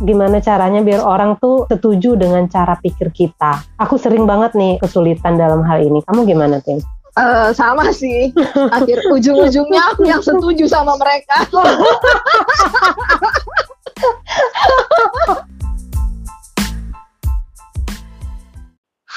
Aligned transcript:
gimana 0.00 0.40
caranya 0.40 0.80
biar 0.80 1.04
orang 1.04 1.36
tuh 1.36 1.68
setuju 1.68 2.16
dengan 2.16 2.48
cara 2.48 2.76
pikir 2.80 3.12
kita. 3.12 3.60
Aku 3.76 4.00
sering 4.00 4.24
banget 4.24 4.56
nih 4.56 4.80
kesulitan 4.80 5.36
dalam 5.36 5.60
hal 5.64 5.84
ini. 5.84 6.00
Kamu 6.08 6.24
gimana, 6.24 6.60
Tim? 6.64 6.80
Uh, 7.18 7.52
sama 7.52 7.92
sih. 7.92 8.32
Akhir 8.76 9.04
ujung-ujungnya 9.12 9.82
aku 9.92 10.08
yang 10.08 10.24
setuju 10.24 10.64
sama 10.64 10.96
mereka. 10.96 11.44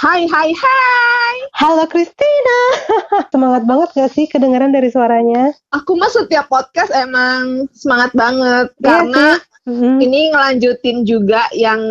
Hai, 0.04 0.27
hai, 0.27 0.52
hai. 0.52 1.36
Halo 1.55 1.88
Christina. 1.88 2.59
Semangat 3.31 3.63
banget 3.63 3.89
gak 3.95 4.11
sih 4.11 4.27
kedengaran 4.27 4.75
dari 4.75 4.91
suaranya? 4.91 5.55
Aku 5.71 5.95
mah 5.95 6.11
setiap 6.11 6.52
podcast 6.52 6.91
emang 6.91 7.71
semangat 7.71 8.11
banget. 8.11 8.67
Iya 8.84 8.84
karena 8.84 9.39
mm-hmm. 9.67 9.95
ini 9.99 10.20
ngelanjutin 10.31 10.98
juga 11.08 11.48
yang 11.55 11.81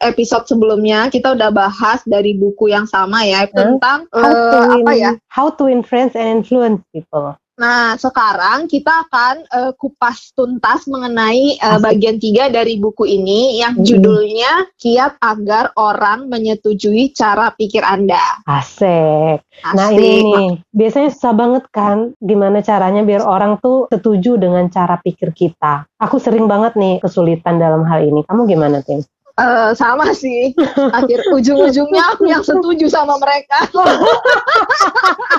episode 0.00 0.46
sebelumnya. 0.46 1.10
Kita 1.10 1.34
udah 1.34 1.50
bahas 1.50 2.00
dari 2.06 2.34
buku 2.38 2.70
yang 2.70 2.86
sama 2.86 3.26
ya. 3.26 3.46
Tentang 3.50 4.06
uh, 4.14 4.80
apa 4.80 4.92
ya? 4.96 5.10
How 5.30 5.52
to 5.54 5.66
influence 5.70 6.14
and 6.14 6.42
influence 6.42 6.82
people. 6.94 7.36
Nah, 7.60 7.92
sekarang 8.00 8.72
kita 8.72 9.04
akan 9.04 9.44
uh, 9.52 9.72
kupas 9.76 10.32
tuntas 10.32 10.88
mengenai 10.88 11.60
uh, 11.60 11.76
bagian 11.76 12.16
tiga 12.16 12.48
dari 12.48 12.80
buku 12.80 13.04
ini 13.04 13.60
yang 13.60 13.76
judulnya 13.84 14.72
Kiat 14.80 15.20
Agar 15.20 15.76
Orang 15.76 16.32
Menyetujui 16.32 17.12
Cara 17.12 17.52
Pikir 17.52 17.84
Anda. 17.84 18.40
Asik. 18.48 19.44
Asik. 19.60 19.76
Nah 19.76 19.92
ini 19.92 20.24
nih, 20.24 20.50
biasanya 20.72 21.12
susah 21.12 21.36
banget 21.36 21.68
kan 21.68 22.16
gimana 22.16 22.64
caranya 22.64 23.04
biar 23.04 23.20
orang 23.28 23.60
tuh 23.60 23.92
setuju 23.92 24.40
dengan 24.40 24.72
cara 24.72 24.96
pikir 24.96 25.36
kita. 25.36 25.84
Aku 26.00 26.16
sering 26.16 26.48
banget 26.48 26.80
nih 26.80 26.96
kesulitan 27.04 27.60
dalam 27.60 27.84
hal 27.84 28.00
ini. 28.08 28.24
Kamu 28.24 28.48
gimana, 28.48 28.80
Tim? 28.80 29.04
Uh, 29.36 29.76
sama 29.76 30.16
sih. 30.16 30.56
Akhir 30.96 31.24
ujung-ujungnya 31.32 32.16
aku 32.16 32.24
yang 32.28 32.40
setuju 32.40 32.88
sama 32.88 33.20
mereka. 33.20 33.68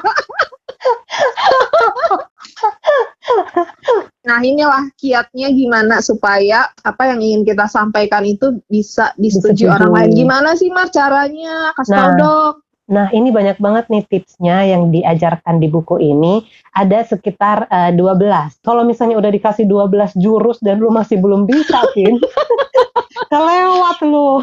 nah 4.42 4.50
inilah 4.50 4.90
kiatnya 4.98 5.54
gimana 5.54 6.02
supaya 6.02 6.66
apa 6.82 7.14
yang 7.14 7.22
ingin 7.22 7.46
kita 7.46 7.70
sampaikan 7.70 8.26
itu 8.26 8.58
bisa 8.66 9.14
disetujui 9.22 9.70
orang 9.70 9.94
lain. 9.94 10.18
Gimana 10.18 10.58
sih 10.58 10.74
Mar 10.74 10.90
caranya? 10.90 11.70
Kasih 11.78 11.94
nah, 11.94 12.18
dok. 12.18 12.54
Nah, 12.90 13.08
ini 13.14 13.30
banyak 13.30 13.62
banget 13.62 13.86
nih 13.94 14.04
tipsnya 14.10 14.66
yang 14.66 14.90
diajarkan 14.90 15.62
di 15.62 15.70
buku 15.70 16.02
ini. 16.02 16.42
Ada 16.74 17.14
sekitar 17.14 17.70
uh, 17.70 17.94
eh, 17.94 17.96
12. 17.96 18.66
Kalau 18.66 18.82
misalnya 18.82 19.22
udah 19.22 19.30
dikasih 19.30 19.70
12 19.70 20.18
jurus 20.18 20.58
dan 20.66 20.82
lu 20.82 20.90
masih 20.90 21.22
belum 21.22 21.46
bisa, 21.46 21.78
Pin, 21.94 22.18
kelewat 23.32 24.02
lu. 24.02 24.42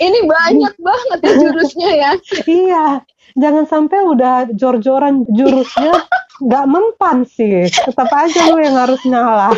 ini 0.00 0.18
banyak 0.24 0.74
banget 0.80 1.18
ya 1.20 1.32
jurusnya 1.44 1.90
ya. 1.92 2.10
iya, 2.48 2.86
jangan 3.36 3.68
sampai 3.68 4.00
udah 4.00 4.48
jor-joran 4.56 5.28
jurusnya 5.28 6.08
nggak 6.42 6.66
mempan 6.66 7.22
sih. 7.28 7.70
Tetap 7.70 8.10
aja 8.10 8.40
lu 8.50 8.58
yang 8.58 8.74
harus 8.74 9.02
ngalah. 9.06 9.54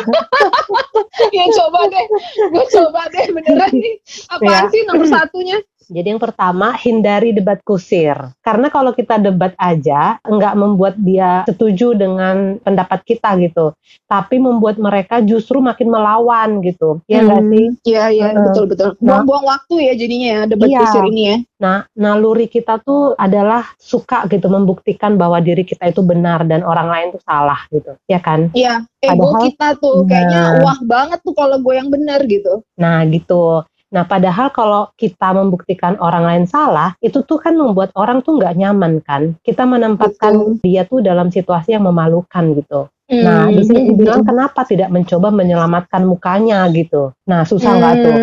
ya 1.37 1.45
coba 1.57 1.89
deh, 1.89 2.05
gue 2.53 2.65
coba 2.73 3.01
deh 3.09 3.25
beneran 3.33 3.71
nih. 3.73 3.95
Apaan 4.29 4.65
ya. 4.67 4.71
sih 4.73 4.81
nomor 4.85 5.07
satunya? 5.09 5.57
Jadi 5.87 6.07
yang 6.15 6.21
pertama 6.21 6.75
hindari 6.75 7.31
debat 7.31 7.59
kusir. 7.63 8.15
Karena 8.43 8.67
kalau 8.67 8.91
kita 8.91 9.15
debat 9.19 9.55
aja 9.55 10.19
nggak 10.23 10.55
membuat 10.59 10.95
dia 10.99 11.47
setuju 11.47 11.95
dengan 11.95 12.59
pendapat 12.59 13.03
kita 13.07 13.39
gitu. 13.39 13.71
Tapi 14.07 14.37
membuat 14.37 14.75
mereka 14.77 15.23
justru 15.23 15.63
makin 15.63 15.87
melawan 15.87 16.59
gitu. 16.63 16.99
Ya 17.07 17.23
nggak 17.23 17.43
hmm. 17.43 17.51
sih? 17.51 17.67
Iya 17.87 18.05
iya 18.11 18.25
uh, 18.35 18.43
betul 18.51 18.65
betul. 18.67 18.89
Nah. 18.99 19.23
Buang-buang 19.23 19.43
nah, 19.47 19.51
waktu 19.55 19.75
ya 19.87 19.93
jadinya 19.95 20.27
ya 20.27 20.41
debat 20.45 20.67
iya. 20.67 20.79
kusir 20.83 21.03
ini 21.07 21.23
ya. 21.23 21.37
Nah, 21.57 21.79
naluri 21.97 22.45
kita 22.45 22.77
tuh 22.85 23.17
adalah 23.17 23.65
suka 23.81 24.29
gitu 24.29 24.45
membuktikan 24.45 25.17
bahwa 25.17 25.41
diri 25.41 25.65
kita 25.65 25.89
itu 25.89 26.05
benar 26.05 26.45
dan 26.45 26.61
orang 26.61 26.87
lain 26.87 27.07
tuh 27.17 27.23
salah 27.25 27.65
gitu. 27.73 27.97
Ya 28.05 28.21
kan? 28.21 28.53
Iya, 28.53 28.85
ego 29.01 29.33
Padahal, 29.33 29.43
kita 29.49 29.67
tuh 29.81 30.05
kayaknya 30.05 30.41
nah, 30.41 30.61
wah 30.61 30.79
banget 30.85 31.19
tuh 31.25 31.33
kalau 31.33 31.57
gue 31.57 31.73
yang 31.73 31.89
benar 31.89 32.21
gitu. 32.29 32.61
Nah, 32.77 33.01
gitu. 33.09 33.65
Nah, 33.87 34.03
padahal 34.03 34.51
kalau 34.51 34.91
kita 34.99 35.31
membuktikan 35.31 35.95
orang 36.03 36.27
lain 36.27 36.45
salah, 36.45 36.91
itu 36.99 37.23
tuh 37.23 37.39
kan 37.39 37.55
membuat 37.55 37.95
orang 37.95 38.19
tuh 38.19 38.35
nggak 38.35 38.59
nyaman 38.59 38.99
kan. 38.99 39.39
Kita 39.39 39.63
menempatkan 39.63 40.35
Betul. 40.35 40.59
dia 40.59 40.83
tuh 40.83 40.99
dalam 40.99 41.31
situasi 41.31 41.75
yang 41.75 41.87
memalukan 41.87 42.45
gitu. 42.57 42.91
Hmm. 43.07 43.23
Nah, 43.23 43.43
di 43.47 43.63
sini 43.63 43.95
dibilang 43.95 44.27
kenapa 44.27 44.67
tidak 44.67 44.91
mencoba 44.91 45.31
menyelamatkan 45.31 46.03
mukanya 46.03 46.67
gitu. 46.75 47.15
Nah, 47.23 47.47
susah 47.47 47.79
nggak 47.79 47.95
hmm. 47.95 48.03
tuh? 48.03 48.15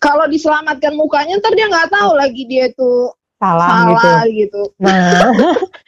Kalau 0.00 0.24
diselamatkan 0.24 0.96
mukanya, 0.96 1.36
ntar 1.36 1.52
dia 1.52 1.68
nggak 1.68 1.92
tahu 1.92 2.16
lagi 2.16 2.48
dia 2.48 2.72
tuh 2.72 3.12
salah, 3.40 3.68
salah 3.96 4.22
gitu. 4.28 4.36
gitu. 4.36 4.62
Nah, 4.76 5.32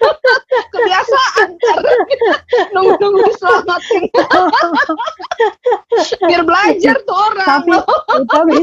kebiasaan 0.73 1.49
nunggu-nunggu 2.73 3.21
diselamatin. 3.29 4.03
Biar 6.29 6.43
belajar 6.49 6.97
tuh 7.05 7.17
orang. 7.17 7.47
Tapi, 7.47 7.71
tapi 8.33 8.57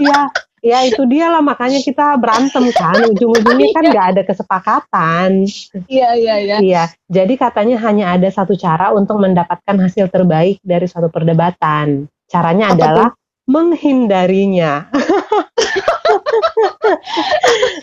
ya, 0.00 0.20
ya 0.64 0.78
itu 0.88 1.04
dia 1.04 1.28
lah 1.28 1.44
makanya 1.44 1.84
kita 1.84 2.16
berantem 2.16 2.72
kan. 2.72 3.12
Ujung-ujungnya 3.12 3.68
kan 3.76 3.84
nggak 3.84 4.06
ada 4.16 4.22
kesepakatan. 4.24 5.44
Iya, 5.86 6.16
iya, 6.16 6.34
iya. 6.40 6.56
Iya, 6.64 6.84
jadi 7.12 7.34
katanya 7.36 7.76
hanya 7.84 8.16
ada 8.16 8.28
satu 8.32 8.56
cara 8.56 8.90
untuk 8.96 9.20
mendapatkan 9.20 9.76
hasil 9.76 10.08
terbaik 10.08 10.58
dari 10.64 10.88
suatu 10.88 11.12
perdebatan. 11.12 12.08
Caranya 12.32 12.72
Apa 12.72 12.76
adalah 12.80 13.08
tuh? 13.12 13.20
menghindarinya. 13.52 14.88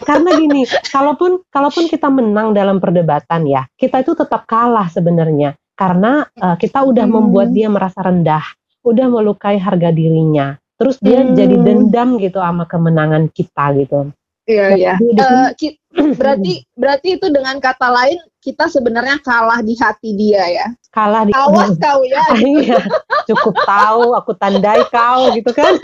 Karena 0.08 0.30
gini, 0.36 0.66
kalaupun 0.68 1.46
kalaupun 1.50 1.86
kita 1.88 2.08
menang 2.10 2.54
dalam 2.54 2.78
perdebatan 2.82 3.46
ya, 3.46 3.66
kita 3.76 4.02
itu 4.04 4.14
tetap 4.18 4.46
kalah 4.50 4.88
sebenarnya. 4.90 5.56
Karena 5.78 6.28
uh, 6.28 6.60
kita 6.60 6.84
udah 6.84 7.08
hmm. 7.08 7.16
membuat 7.16 7.50
dia 7.56 7.72
merasa 7.72 8.04
rendah, 8.04 8.44
udah 8.84 9.08
melukai 9.08 9.56
harga 9.56 9.90
dirinya. 9.96 10.60
Terus 10.80 11.00
dia 11.00 11.24
hmm. 11.24 11.36
jadi 11.36 11.56
dendam 11.60 12.10
gitu 12.20 12.40
sama 12.40 12.68
kemenangan 12.68 13.32
kita 13.32 13.76
gitu. 13.80 14.12
Iya, 14.50 14.68
iya. 14.74 14.94
Uh, 14.98 15.54
berarti 16.20 16.66
berarti 16.74 17.22
itu 17.22 17.28
dengan 17.30 17.62
kata 17.62 17.90
lain 17.90 18.18
kita 18.42 18.66
sebenarnya 18.72 19.22
kalah 19.22 19.62
di 19.62 19.78
hati 19.78 20.18
dia 20.18 20.42
ya. 20.50 20.68
Kalah 20.90 21.30
di 21.30 21.34
Awas 21.38 21.78
kau 21.78 22.02
ya. 22.02 22.24
iya. 22.58 22.82
Cukup 23.30 23.54
tahu, 23.62 24.18
aku 24.18 24.34
tandai 24.42 24.82
kau 24.90 25.30
gitu 25.38 25.54
kan. 25.54 25.78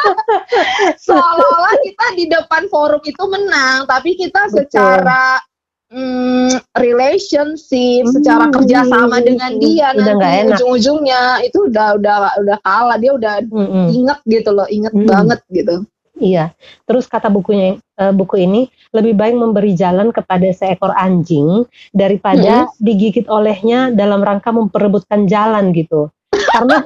Seolah-olah 1.08 1.76
kita 1.80 2.06
di 2.20 2.24
depan 2.28 2.68
forum 2.68 3.00
itu 3.00 3.24
menang, 3.24 3.88
tapi 3.88 4.12
kita 4.12 4.52
Betul. 4.52 4.56
secara 4.60 5.40
mm, 5.88 6.76
relationship, 6.76 8.04
hmm, 8.04 8.12
secara 8.12 8.52
kerjasama 8.52 9.24
dengan 9.24 9.56
dia 9.56 9.96
udah 9.96 10.14
nanti 10.20 10.52
ujung-ujungnya 10.52 11.40
itu 11.48 11.72
udah 11.72 11.96
udah 11.96 12.16
udah 12.44 12.58
kalah, 12.60 12.98
dia 13.00 13.16
udah 13.16 13.40
hmm, 13.46 13.88
inget 13.88 14.20
gitu 14.28 14.50
loh, 14.52 14.68
inget 14.68 14.92
hmm. 14.92 15.08
banget 15.08 15.40
gitu. 15.48 15.86
Iya. 16.20 16.52
Terus 16.84 17.08
kata 17.08 17.32
bukunya 17.32 17.80
uh, 17.96 18.12
buku 18.12 18.44
ini 18.44 18.68
lebih 18.92 19.16
baik 19.16 19.34
memberi 19.34 19.72
jalan 19.72 20.12
kepada 20.12 20.46
seekor 20.52 20.92
anjing 20.92 21.64
daripada 21.96 22.68
hmm. 22.68 22.76
digigit 22.78 23.26
olehnya 23.26 23.88
dalam 23.90 24.20
rangka 24.20 24.52
memperebutkan 24.52 25.24
jalan 25.24 25.72
gitu. 25.72 26.12
Karena 26.30 26.84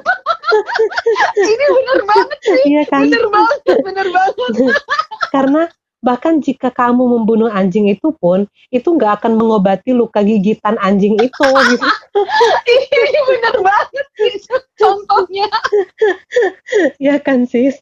ini 1.51 1.65
benar 1.67 1.99
banget 2.07 2.39
sih. 2.41 2.61
Iya 2.71 2.83
kan? 2.87 3.01
Benar 3.11 3.25
banget, 3.27 3.59
benar 3.83 4.07
banget. 4.07 4.51
Karena 5.35 5.61
bahkan 6.05 6.37
jika 6.37 6.69
kamu 6.69 7.01
membunuh 7.01 7.49
anjing 7.49 7.89
itu 7.89 8.13
pun 8.13 8.45
itu 8.69 8.85
nggak 8.85 9.21
akan 9.21 9.41
mengobati 9.41 9.89
luka 9.89 10.21
gigitan 10.21 10.77
anjing 10.85 11.17
itu 11.17 11.45
gitu. 11.73 11.87
ini 12.77 13.19
benar 13.25 13.55
banget 13.65 14.07
contohnya 14.77 15.49
ya 17.09 17.17
kan 17.17 17.49
sis 17.49 17.81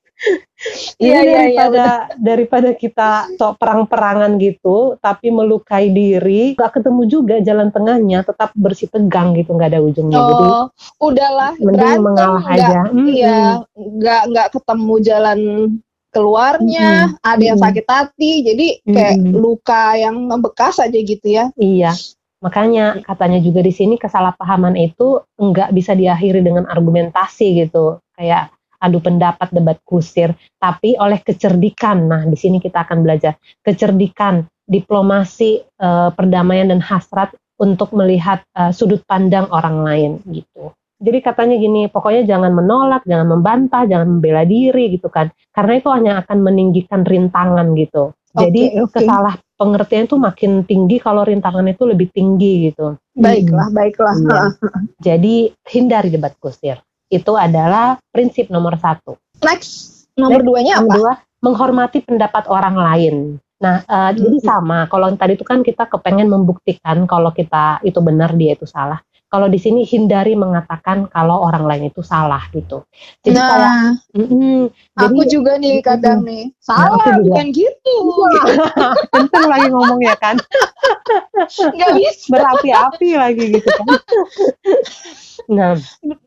Iya, 0.95 1.19
iya, 1.19 1.35
daripada 1.35 1.83
iya, 1.83 2.15
daripada 2.15 2.69
kita 2.71 3.35
sok 3.35 3.59
perang-perangan 3.59 4.39
gitu, 4.39 4.95
tapi 5.03 5.27
melukai 5.27 5.91
diri, 5.91 6.55
gak 6.55 6.79
ketemu 6.79 7.01
juga 7.11 7.35
jalan 7.43 7.67
tengahnya, 7.67 8.23
tetap 8.23 8.55
bersih 8.55 8.87
tegang 8.87 9.35
gitu, 9.35 9.51
nggak 9.51 9.75
ada 9.75 9.83
ujungnya. 9.83 10.15
Oh, 10.15 10.27
Jadi 10.31 10.47
udahlah, 11.03 11.51
mending 11.59 11.99
mengalah 11.99 12.43
gak, 12.47 12.55
aja. 12.55 12.79
Iya, 12.95 13.39
nggak 13.75 14.21
hmm. 14.23 14.29
nggak 14.31 14.47
ketemu 14.55 14.95
jalan 15.03 15.39
keluarnya, 16.13 17.09
hmm. 17.09 17.17
ada 17.25 17.43
yang 17.43 17.59
sakit 17.59 17.85
hati, 17.89 18.31
jadi 18.45 18.67
kayak 18.85 19.15
hmm. 19.19 19.33
luka 19.33 19.97
yang 19.97 20.15
membekas 20.29 20.77
aja 20.77 20.95
gitu 20.95 21.27
ya. 21.27 21.49
Iya. 21.57 21.97
Makanya 22.43 22.99
katanya 23.07 23.39
juga 23.39 23.63
di 23.63 23.71
sini 23.71 23.95
kesalahpahaman 23.95 24.75
itu 24.75 25.23
nggak 25.39 25.71
bisa 25.71 25.95
diakhiri 25.95 26.43
dengan 26.43 26.67
argumentasi 26.67 27.65
gitu. 27.65 28.03
Kayak 28.13 28.51
adu 28.83 28.99
pendapat, 28.99 29.47
debat 29.55 29.79
kusir, 29.87 30.35
tapi 30.59 30.99
oleh 30.99 31.23
kecerdikan. 31.23 32.03
Nah, 32.03 32.27
di 32.27 32.35
sini 32.35 32.59
kita 32.59 32.83
akan 32.83 32.99
belajar 32.99 33.39
kecerdikan, 33.63 34.43
diplomasi, 34.67 35.63
eh, 35.63 36.09
perdamaian 36.11 36.67
dan 36.67 36.83
hasrat 36.83 37.31
untuk 37.55 37.95
melihat 37.95 38.43
eh, 38.59 38.75
sudut 38.75 38.99
pandang 39.07 39.47
orang 39.47 39.87
lain 39.87 40.11
gitu. 40.27 40.75
Jadi 41.03 41.19
katanya 41.19 41.55
gini, 41.59 41.91
pokoknya 41.91 42.23
jangan 42.23 42.55
menolak, 42.55 43.03
jangan 43.03 43.27
membantah, 43.27 43.83
jangan 43.83 44.07
membela 44.07 44.47
diri 44.47 44.95
gitu 44.95 45.11
kan. 45.11 45.27
Karena 45.51 45.73
itu 45.75 45.89
hanya 45.91 46.23
akan 46.23 46.37
meninggikan 46.39 47.03
rintangan 47.03 47.75
gitu. 47.75 48.15
Jadi 48.33 48.73
okay, 48.73 48.81
okay. 48.81 48.95
kesalah 49.03 49.35
pengertian 49.59 50.09
itu 50.09 50.17
makin 50.17 50.51
tinggi 50.65 50.97
kalau 50.97 51.21
rintangan 51.21 51.67
itu 51.69 51.83
lebih 51.85 52.09
tinggi 52.09 52.71
gitu. 52.71 52.97
Baiklah, 53.13 53.69
hmm. 53.69 53.77
baiklah. 53.77 54.15
Ya. 54.17 54.43
Jadi 55.13 55.53
hindari 55.69 56.09
debat 56.09 56.33
kusir. 56.41 56.81
Itu 57.11 57.37
adalah 57.37 58.01
prinsip 58.09 58.49
nomor 58.49 58.79
satu. 58.81 59.19
Next, 59.45 60.07
nomor 60.17 60.41
Next, 60.41 60.47
duanya 60.49 60.73
apa? 60.81 60.93
Dua, 60.97 61.13
menghormati 61.45 62.01
pendapat 62.01 62.49
orang 62.49 62.73
lain. 62.73 63.15
Nah, 63.61 63.85
uh, 63.85 64.09
hmm. 64.09 64.17
jadi 64.17 64.37
sama. 64.41 64.89
Kalau 64.89 65.07
tadi 65.13 65.37
itu 65.37 65.45
kan 65.45 65.61
kita 65.61 65.85
kepengen 65.85 66.31
membuktikan 66.31 67.05
kalau 67.05 67.29
kita 67.29 67.83
itu 67.85 68.01
benar, 68.01 68.33
dia 68.33 68.57
itu 68.57 68.65
salah. 68.65 68.97
Kalau 69.33 69.49
di 69.49 69.57
sini 69.57 69.81
hindari 69.81 70.37
mengatakan 70.37 71.09
kalau 71.09 71.41
orang 71.41 71.65
lain 71.65 71.83
itu 71.89 72.05
salah 72.05 72.45
gitu. 72.53 72.85
Jadi 73.25 73.33
nah, 73.33 73.49
kayak, 73.49 73.73
mm 74.13 74.25
-mm, 74.29 74.59
aku 74.93 75.21
jadi, 75.25 75.33
juga 75.33 75.51
nih 75.57 75.81
kadang 75.81 76.21
mm, 76.21 76.29
nih 76.29 76.43
salah 76.61 77.01
nah, 77.01 77.17
bukan 77.17 77.47
gitu. 77.49 77.95
Kenceng 79.17 79.45
lagi 79.49 79.67
ngomong 79.73 79.99
ya 80.05 80.13
kan. 80.21 80.37
Gak 81.49 81.91
bisa. 81.97 82.29
Berapi-api 82.29 83.09
lagi 83.17 83.57
gitu 83.57 83.69
kan. 83.73 83.87
nah, 85.49 85.73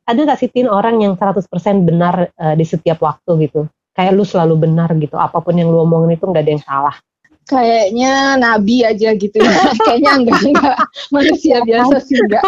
ada 0.02 0.20
gak 0.26 0.38
sih 0.42 0.50
Tin 0.50 0.66
orang 0.66 0.98
yang 0.98 1.14
100% 1.14 1.46
benar 1.86 2.34
uh, 2.34 2.58
di 2.58 2.66
setiap 2.66 2.98
waktu 3.06 3.46
gitu? 3.46 3.70
Kayak 3.94 4.18
lu 4.18 4.26
selalu 4.26 4.66
benar 4.66 4.90
gitu. 4.98 5.14
Apa 5.14 5.38
pun 5.38 5.54
yang 5.54 5.70
lu 5.70 5.78
omongin 5.86 6.18
itu 6.18 6.26
nggak 6.26 6.42
ada 6.42 6.52
yang 6.58 6.64
salah 6.66 6.96
kayaknya 7.46 8.34
nabi 8.36 8.82
aja 8.82 9.14
gitu 9.14 9.38
ya. 9.38 9.54
kayaknya 9.86 10.12
enggak 10.18 10.40
enggak 10.42 10.76
manusia 11.14 11.62
biasa 11.62 11.96
sih 12.02 12.18
enggak 12.18 12.44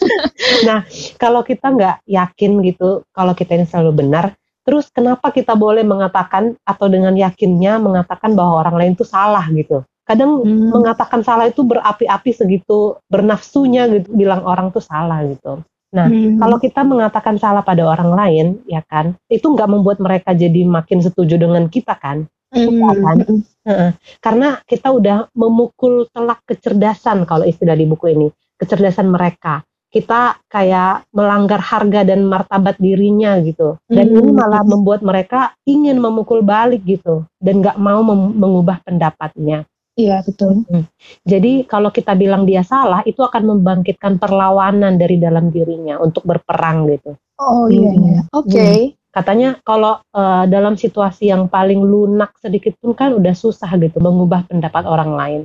nah 0.68 0.80
kalau 1.20 1.44
kita 1.44 1.70
nggak 1.70 1.96
yakin 2.08 2.64
gitu 2.64 3.04
kalau 3.12 3.36
kita 3.36 3.54
ini 3.54 3.68
selalu 3.68 4.04
benar 4.04 4.32
terus 4.64 4.88
kenapa 4.88 5.28
kita 5.28 5.52
boleh 5.52 5.84
mengatakan 5.84 6.56
atau 6.64 6.86
dengan 6.88 7.12
yakinnya 7.12 7.76
mengatakan 7.76 8.32
bahwa 8.32 8.64
orang 8.64 8.76
lain 8.80 8.92
itu 8.96 9.04
salah 9.04 9.44
gitu 9.52 9.84
kadang 10.08 10.40
hmm. 10.40 10.72
mengatakan 10.72 11.20
salah 11.20 11.48
itu 11.48 11.60
berapi-api 11.64 12.30
segitu 12.32 12.96
bernafsunya 13.12 13.88
gitu 13.92 14.08
bilang 14.12 14.44
orang 14.44 14.72
tuh 14.72 14.80
salah 14.80 15.20
gitu 15.24 15.60
Nah, 15.94 16.10
hmm. 16.10 16.42
kalau 16.42 16.58
kita 16.58 16.82
mengatakan 16.82 17.38
salah 17.38 17.62
pada 17.62 17.86
orang 17.86 18.10
lain, 18.10 18.46
ya 18.66 18.82
kan, 18.82 19.14
itu 19.30 19.46
nggak 19.46 19.70
membuat 19.70 20.02
mereka 20.02 20.34
jadi 20.34 20.66
makin 20.66 20.98
setuju 20.98 21.38
dengan 21.38 21.70
kita 21.70 21.94
kan? 21.94 22.26
Mm. 22.54 23.02
kan? 23.02 23.18
Mm. 23.66 23.90
Karena 24.22 24.48
kita 24.64 24.88
udah 24.94 25.28
memukul 25.34 26.06
telak 26.14 26.40
kecerdasan 26.46 27.26
kalau 27.26 27.44
istilah 27.44 27.74
di 27.74 27.84
buku 27.84 28.14
ini, 28.14 28.28
kecerdasan 28.56 29.10
mereka. 29.10 29.66
Kita 29.90 30.42
kayak 30.50 31.06
melanggar 31.14 31.62
harga 31.62 32.02
dan 32.02 32.26
martabat 32.26 32.74
dirinya 32.82 33.38
gitu. 33.38 33.78
Dan 33.86 34.10
ini 34.10 34.34
malah 34.34 34.66
membuat 34.66 35.06
mereka 35.06 35.54
ingin 35.70 36.02
memukul 36.02 36.42
balik 36.42 36.82
gitu 36.82 37.22
dan 37.38 37.62
nggak 37.62 37.78
mau 37.78 38.02
mengubah 38.34 38.82
pendapatnya. 38.82 39.62
Iya 39.94 40.26
betul. 40.26 40.66
Hmm. 40.66 40.90
Jadi 41.22 41.62
kalau 41.70 41.94
kita 41.94 42.18
bilang 42.18 42.42
dia 42.42 42.66
salah, 42.66 43.06
itu 43.06 43.22
akan 43.22 43.54
membangkitkan 43.54 44.18
perlawanan 44.18 44.98
dari 44.98 45.22
dalam 45.22 45.54
dirinya 45.54 46.02
untuk 46.02 46.26
berperang 46.26 46.90
gitu. 46.90 47.14
Oh 47.38 47.70
iya. 47.70 47.94
iya. 47.94 48.18
Oke. 48.34 48.50
Okay. 48.50 48.78
Hmm 48.90 49.03
katanya 49.14 49.62
kalau 49.62 50.02
uh, 50.10 50.44
dalam 50.50 50.74
situasi 50.74 51.30
yang 51.30 51.46
paling 51.46 51.78
lunak 51.78 52.34
sedikit 52.42 52.74
pun 52.82 52.98
kan 52.98 53.14
udah 53.14 53.30
susah 53.30 53.70
gitu 53.78 54.02
mengubah 54.02 54.50
pendapat 54.50 54.82
orang 54.82 55.14
lain. 55.14 55.42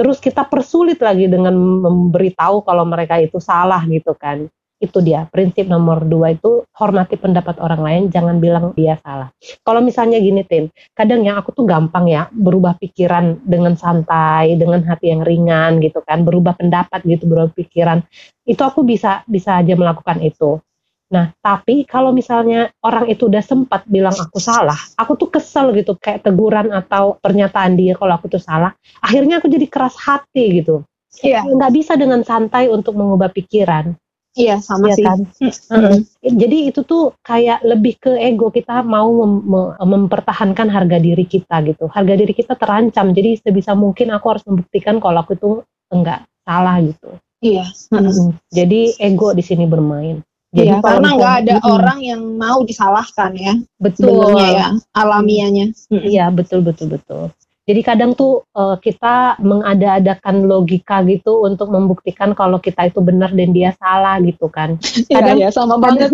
Terus 0.00 0.16
kita 0.16 0.48
persulit 0.48 0.96
lagi 1.04 1.28
dengan 1.28 1.52
memberitahu 1.52 2.64
kalau 2.64 2.88
mereka 2.88 3.20
itu 3.20 3.36
salah 3.36 3.84
gitu 3.84 4.16
kan. 4.16 4.48
Itu 4.80 5.04
dia 5.04 5.28
prinsip 5.28 5.68
nomor 5.68 6.08
dua 6.08 6.32
itu 6.32 6.64
hormati 6.72 7.20
pendapat 7.20 7.60
orang 7.60 7.84
lain, 7.84 8.02
jangan 8.08 8.40
bilang 8.40 8.72
dia 8.72 8.96
salah. 9.04 9.28
Kalau 9.60 9.84
misalnya 9.84 10.16
gini 10.16 10.40
Tin, 10.40 10.72
kadang 10.96 11.20
yang 11.20 11.36
aku 11.36 11.52
tuh 11.52 11.68
gampang 11.68 12.08
ya 12.08 12.32
berubah 12.32 12.80
pikiran 12.80 13.44
dengan 13.44 13.76
santai, 13.76 14.56
dengan 14.56 14.80
hati 14.88 15.12
yang 15.12 15.20
ringan 15.20 15.84
gitu 15.84 16.00
kan, 16.00 16.24
berubah 16.24 16.56
pendapat 16.56 17.04
gitu, 17.04 17.28
berubah 17.28 17.52
pikiran. 17.52 18.00
Itu 18.48 18.64
aku 18.64 18.80
bisa 18.80 19.20
bisa 19.28 19.60
aja 19.60 19.76
melakukan 19.76 20.24
itu 20.24 20.64
Nah, 21.10 21.34
tapi 21.42 21.82
kalau 21.90 22.14
misalnya 22.14 22.70
orang 22.86 23.10
itu 23.10 23.26
udah 23.26 23.42
sempat 23.42 23.82
bilang 23.90 24.14
aku 24.14 24.38
salah, 24.38 24.78
aku 24.94 25.18
tuh 25.18 25.28
kesel 25.34 25.74
gitu, 25.74 25.98
kayak 25.98 26.22
teguran 26.22 26.70
atau 26.70 27.18
pernyataan 27.18 27.74
dia 27.74 27.98
kalau 27.98 28.14
aku 28.14 28.30
tuh 28.30 28.38
salah, 28.38 28.70
akhirnya 29.02 29.42
aku 29.42 29.50
jadi 29.50 29.66
keras 29.66 29.98
hati 29.98 30.62
gitu. 30.62 30.86
Iya. 31.18 31.42
Yeah. 31.42 31.58
Nggak 31.58 31.72
bisa 31.74 31.98
dengan 31.98 32.22
santai 32.22 32.70
untuk 32.70 32.94
mengubah 32.94 33.34
pikiran. 33.34 33.98
Iya, 34.38 34.62
sama 34.62 34.94
ya 34.94 34.94
sih. 34.94 35.02
Kan? 35.02 35.20
Mm-hmm. 35.42 35.98
Jadi 36.38 36.58
itu 36.70 36.80
tuh 36.86 37.18
kayak 37.26 37.66
lebih 37.66 37.98
ke 37.98 38.14
ego 38.14 38.54
kita 38.54 38.86
mau 38.86 39.10
mem- 39.10 39.42
mem- 39.42 39.74
mempertahankan 39.74 40.70
harga 40.70 41.02
diri 41.02 41.26
kita 41.26 41.58
gitu. 41.66 41.90
Harga 41.90 42.14
diri 42.14 42.30
kita 42.30 42.54
terancam. 42.54 43.10
Jadi 43.10 43.42
sebisa 43.42 43.74
mungkin 43.74 44.14
aku 44.14 44.26
harus 44.30 44.46
membuktikan 44.46 45.02
kalau 45.02 45.26
aku 45.26 45.34
itu 45.34 45.50
enggak 45.90 46.30
salah 46.46 46.78
gitu. 46.78 47.10
Iya. 47.42 47.66
Mm-hmm. 47.90 48.28
Jadi 48.54 48.80
ego 49.02 49.34
di 49.34 49.42
sini 49.42 49.66
bermain. 49.66 50.22
Jadi 50.50 50.66
ya, 50.66 50.82
karena 50.82 51.08
nggak 51.14 51.34
ada 51.46 51.56
hmm. 51.62 51.70
orang 51.70 51.98
yang 52.02 52.22
mau 52.34 52.66
disalahkan 52.66 53.30
ya. 53.38 53.54
Betul. 53.78 54.34
ya, 54.34 54.74
alamiahnya. 54.90 55.70
Iya, 55.94 56.26
betul 56.34 56.66
betul 56.66 56.90
betul. 56.90 57.30
Jadi 57.70 57.86
kadang 57.86 58.18
tuh 58.18 58.42
uh, 58.58 58.74
kita 58.82 59.38
mengada-adakan 59.38 60.42
logika 60.42 61.06
gitu 61.06 61.46
untuk 61.46 61.70
membuktikan 61.70 62.34
kalau 62.34 62.58
kita 62.58 62.90
itu 62.90 62.98
benar 62.98 63.30
dan 63.30 63.54
dia 63.54 63.70
salah 63.78 64.18
gitu 64.18 64.50
kan. 64.50 64.74
Iya, 65.10 65.22
kadang 65.22 65.38
ya, 65.38 65.48
sama 65.50 65.74
banget. 65.78 66.10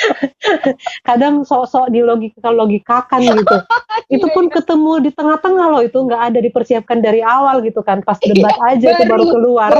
kadang 1.08 1.34
sok-sok 1.48 1.88
di 1.88 2.00
logika 2.04 2.52
logikakan 2.52 3.24
gitu. 3.24 3.56
itu 4.20 4.26
iya, 4.28 4.34
pun 4.36 4.44
iya. 4.48 4.52
ketemu 4.60 4.92
di 5.00 5.10
tengah-tengah 5.16 5.66
loh 5.72 5.82
itu 5.84 5.96
nggak 5.96 6.22
ada 6.32 6.38
dipersiapkan 6.44 7.00
dari 7.00 7.24
awal 7.24 7.64
gitu 7.64 7.80
kan. 7.80 8.04
Pas 8.04 8.20
debat 8.20 8.56
aja 8.68 9.00
itu 9.00 9.04
baru 9.08 9.24
keluar. 9.32 9.70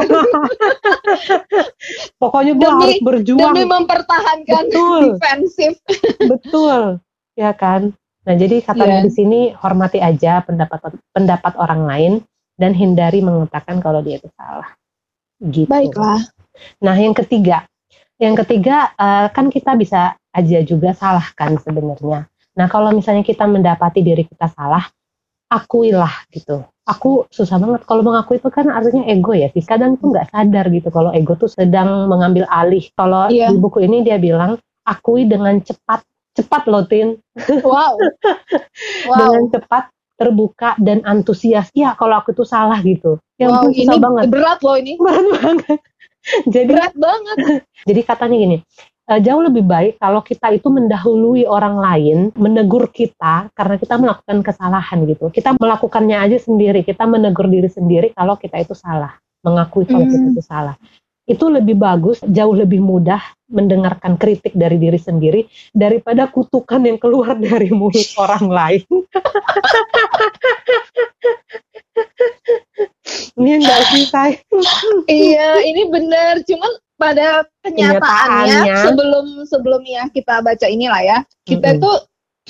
Pokoknya 2.16 2.52
gue 2.56 2.70
harus 2.72 3.00
berjuang. 3.04 3.52
Demi 3.52 3.64
mempertahankan 3.68 4.64
Betul. 4.72 5.00
defensif. 5.12 5.72
Betul. 6.24 7.04
Ya 7.36 7.52
kan? 7.52 7.99
Nah, 8.30 8.38
jadi 8.38 8.62
katanya 8.62 9.02
yeah. 9.02 9.06
di 9.06 9.10
sini 9.10 9.40
hormati 9.58 9.98
aja 9.98 10.38
pendapat 10.46 10.94
pendapat 11.10 11.52
orang 11.58 11.82
lain 11.82 12.12
dan 12.54 12.78
hindari 12.78 13.18
mengatakan 13.26 13.82
kalau 13.82 14.06
dia 14.06 14.22
itu 14.22 14.30
salah. 14.38 14.70
Gitu. 15.42 15.66
Baiklah. 15.66 16.22
Nah, 16.78 16.94
yang 16.94 17.10
ketiga, 17.10 17.66
yang 18.22 18.38
ketiga 18.38 18.94
uh, 18.94 19.26
kan 19.34 19.50
kita 19.50 19.74
bisa 19.74 20.14
aja 20.30 20.58
juga 20.62 20.94
salahkan 20.94 21.58
sebenarnya. 21.58 22.30
Nah, 22.54 22.66
kalau 22.70 22.94
misalnya 22.94 23.26
kita 23.26 23.50
mendapati 23.50 23.98
diri 23.98 24.22
kita 24.22 24.46
salah, 24.54 24.86
akuilah 25.50 26.30
gitu. 26.30 26.62
Aku 26.86 27.26
susah 27.34 27.58
banget 27.58 27.82
kalau 27.82 28.06
mengakui 28.06 28.38
itu 28.38 28.46
kan 28.46 28.70
artinya 28.70 29.10
ego 29.10 29.34
ya 29.34 29.50
sih. 29.50 29.66
Kadang 29.66 29.98
tuh 29.98 30.14
nggak 30.14 30.30
sadar 30.30 30.70
gitu 30.70 30.94
kalau 30.94 31.10
ego 31.10 31.34
tuh 31.34 31.50
sedang 31.50 32.06
mengambil 32.06 32.46
alih. 32.46 32.86
Kalau 32.94 33.26
yeah. 33.26 33.50
di 33.50 33.58
buku 33.58 33.82
ini 33.82 34.06
dia 34.06 34.22
bilang 34.22 34.54
akui 34.86 35.26
dengan 35.26 35.58
cepat 35.58 36.06
cepat 36.40 36.62
loh 36.66 36.84
Tin. 36.88 37.20
Wow. 37.60 37.94
wow. 39.10 39.16
Dengan 39.16 39.44
cepat 39.52 39.84
terbuka 40.20 40.76
dan 40.80 41.00
antusias. 41.08 41.72
Ya 41.72 41.96
kalau 41.96 42.20
aku 42.20 42.36
tuh 42.36 42.48
salah 42.48 42.80
gitu. 42.84 43.20
Yang 43.40 43.52
wow, 43.52 43.68
ini 43.72 43.96
banget. 43.96 44.24
berat 44.28 44.60
loh 44.60 44.76
ini. 44.76 44.92
Berat 45.00 45.26
banget. 45.40 45.78
jadi 46.52 46.66
berat 46.68 46.94
banget. 46.96 47.36
jadi 47.88 48.00
katanya 48.04 48.36
gini, 48.36 48.56
uh, 49.08 49.20
jauh 49.24 49.40
lebih 49.40 49.64
baik 49.64 49.96
kalau 49.96 50.20
kita 50.20 50.52
itu 50.52 50.68
mendahului 50.68 51.48
orang 51.48 51.80
lain 51.80 52.18
menegur 52.36 52.92
kita 52.92 53.48
karena 53.56 53.80
kita 53.80 53.96
melakukan 53.96 54.44
kesalahan 54.44 54.98
gitu. 55.08 55.32
Kita 55.32 55.56
melakukannya 55.56 56.20
aja 56.20 56.36
sendiri, 56.36 56.84
kita 56.84 57.08
menegur 57.08 57.48
diri 57.48 57.72
sendiri 57.72 58.12
kalau 58.12 58.36
kita 58.36 58.60
itu 58.60 58.76
salah, 58.76 59.16
mengakui 59.40 59.88
kalau 59.88 60.04
hmm. 60.04 60.12
kita 60.12 60.26
itu 60.36 60.44
salah 60.44 60.76
itu 61.30 61.46
lebih 61.46 61.78
bagus, 61.78 62.18
jauh 62.26 62.54
lebih 62.58 62.82
mudah 62.82 63.22
mendengarkan 63.50 64.14
kritik 64.16 64.54
dari 64.54 64.78
diri 64.78 64.96
sendiri 64.96 65.44
daripada 65.74 66.30
kutukan 66.30 66.80
yang 66.86 66.96
keluar 66.96 67.34
dari 67.36 67.68
mulut 67.74 68.06
orang 68.24 68.46
lain. 68.48 68.86
ini 73.40 73.50
enggak 73.58 73.82
sih 73.90 74.06
saya. 74.06 74.38
iya, 75.10 75.58
ini 75.66 75.90
benar. 75.90 76.40
Cuman 76.46 76.70
pada 77.00 77.42
kenyataannya, 77.64 78.60
kenyataannya 78.60 78.76
sebelum 78.86 79.26
sebelum 79.48 79.82
ya 79.88 80.04
kita 80.12 80.44
baca 80.44 80.66
inilah 80.68 81.02
ya, 81.02 81.18
kita 81.48 81.74
mm 81.74 81.80
-hmm. 81.80 81.84
tuh 81.84 81.96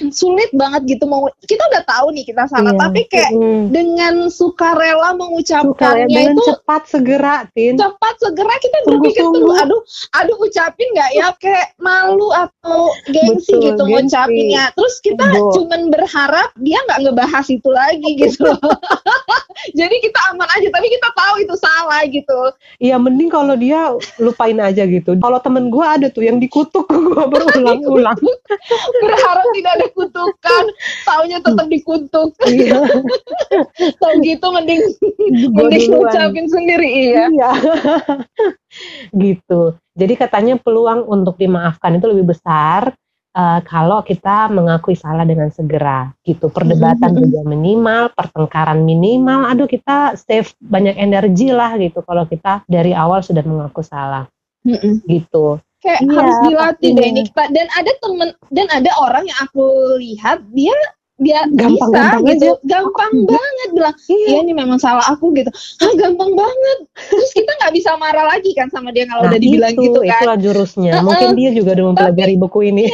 sulit 0.08 0.48
banget 0.56 0.96
gitu 0.96 1.04
mau 1.04 1.28
kita 1.44 1.60
udah 1.68 1.84
tahu 1.84 2.16
nih 2.16 2.24
kita 2.24 2.48
salah 2.48 2.72
Iya. 2.72 2.80
tapi 2.80 3.00
kayak 3.06 3.32
Mm-mm. 3.36 3.60
dengan 3.68 4.14
sukarela 4.32 5.12
Suka 5.12 5.12
ya, 5.12 5.20
mengucapkannya 5.20 6.06
dengan 6.08 6.32
itu 6.32 6.42
cepat 6.48 6.82
segera, 6.88 7.36
Tin. 7.52 7.74
cepat 7.76 8.14
segera 8.16 8.54
kita 8.56 8.76
berpikir 8.88 9.24
dulu 9.28 9.52
aduh 9.52 9.80
aduh 10.16 10.36
ucapin 10.40 10.88
nggak 10.96 11.10
ya 11.12 11.28
kayak 11.36 11.76
malu 11.76 12.32
atau 12.32 12.88
gengsi 13.08 13.52
Betul, 13.52 13.64
gitu 13.68 13.82
ngucapinnya 13.84 14.64
terus 14.72 14.96
kita 15.04 15.24
Betul. 15.28 15.52
cuman 15.60 15.80
berharap 15.92 16.48
dia 16.56 16.78
nggak 16.88 17.00
ngebahas 17.04 17.46
itu 17.48 17.68
lagi 17.68 18.10
gitu 18.24 18.48
jadi 19.78 19.92
kita 19.92 20.18
aman 20.32 20.48
aja 20.48 20.68
tapi 20.72 20.86
kita 20.88 21.08
tahu 21.12 21.34
itu 21.42 21.54
salah 21.58 22.00
gitu 22.08 22.40
Iya, 22.80 22.96
mending 22.96 23.28
kalau 23.28 23.54
dia 23.54 23.92
lupain 24.16 24.56
aja 24.56 24.84
gitu. 24.84 25.12
Kalau 25.18 25.36
temen 25.38 25.68
gue 25.68 25.84
ada 25.84 26.08
tuh 26.08 26.24
yang 26.24 26.40
dikutuk 26.40 26.88
gue 27.10 27.24
berulang-ulang. 27.28 28.16
berharap 29.02 29.44
tidak 29.52 29.72
ada 29.76 29.86
kutukan 29.90 30.64
taunya 31.02 31.38
tetap 31.38 31.66
dikutuk 31.66 32.30
Iya, 32.42 32.80
tau 34.00 34.14
gitu 34.18 34.46
mending 34.48 34.80
Gua 35.50 35.66
mending 35.66 35.82
duluan. 35.86 36.00
ngucapin 36.06 36.46
sendiri 36.46 36.88
iya 36.88 37.24
Iya. 37.28 37.50
gitu. 39.16 39.60
Jadi 39.92 40.14
katanya 40.14 40.54
peluang 40.56 41.04
untuk 41.04 41.36
dimaafkan 41.36 41.96
itu 41.96 42.06
lebih 42.06 42.32
besar 42.32 42.94
eh, 43.30 43.60
kalau 43.62 44.02
kita 44.02 44.50
mengakui 44.50 44.94
salah 44.94 45.22
dengan 45.22 45.50
segera 45.50 46.10
gitu. 46.20 46.50
Perdebatan 46.50 47.14
Mhm. 47.14 47.20
juga 47.20 47.40
minimal, 47.46 48.02
pertengkaran 48.10 48.82
minimal. 48.82 49.46
Aduh 49.46 49.66
kita 49.66 50.18
save 50.18 50.50
banyak 50.58 50.98
energi 50.98 51.50
lah 51.50 51.78
gitu 51.78 52.02
kalau 52.02 52.26
kita 52.26 52.66
dari 52.66 52.90
awal 52.90 53.22
sudah 53.22 53.42
mengaku 53.42 53.82
salah 53.82 54.26
Mm-mm. 54.60 55.06
gitu. 55.06 55.62
Kayak 55.80 56.00
Iya, 56.00 56.12
harus 56.12 56.36
dilatih 56.44 56.90
deh. 56.92 57.08
Nikta 57.12 57.44
dan 57.48 57.66
ada 57.72 57.92
temen 57.98 58.28
dan 58.50 58.66
ada 58.70 58.90
orang 58.96 59.24
yang 59.24 59.38
aku 59.40 59.64
lihat 59.96 60.44
dia 60.50 60.76
dia 61.16 61.44
Gampang-gampang 61.52 62.24
bisa 62.24 62.32
gitu 62.32 62.48
aja. 62.50 62.64
gampang 62.64 63.12
banget 63.28 63.68
bilang 63.70 63.92
Iya. 64.08 64.24
iya 64.26 64.38
ini 64.40 64.52
memang 64.52 64.78
salah 64.78 65.04
aku 65.04 65.36
gitu 65.36 65.52
Hah, 65.76 65.92
gampang 65.94 66.32
banget 66.32 66.78
terus 67.12 67.30
kita 67.30 67.52
nggak 67.60 67.76
bisa 67.76 67.92
marah 67.96 68.24
lagi 68.26 68.56
kan 68.56 68.68
sama 68.68 68.88
dia 68.88 69.04
kalau 69.04 69.24
Nah, 69.24 69.28
udah 69.28 69.36
dibilang 69.38 69.68
itu, 69.70 69.84
gitu 69.84 70.00
kan 70.00 70.16
itulah 70.16 70.38
jurusnya. 70.38 70.92
Mungkin 71.02 71.36
dia 71.36 71.50
juga 71.52 71.76
udah 71.76 71.86
mempelajari 71.92 72.34
buku 72.36 72.60
ini. 72.66 72.88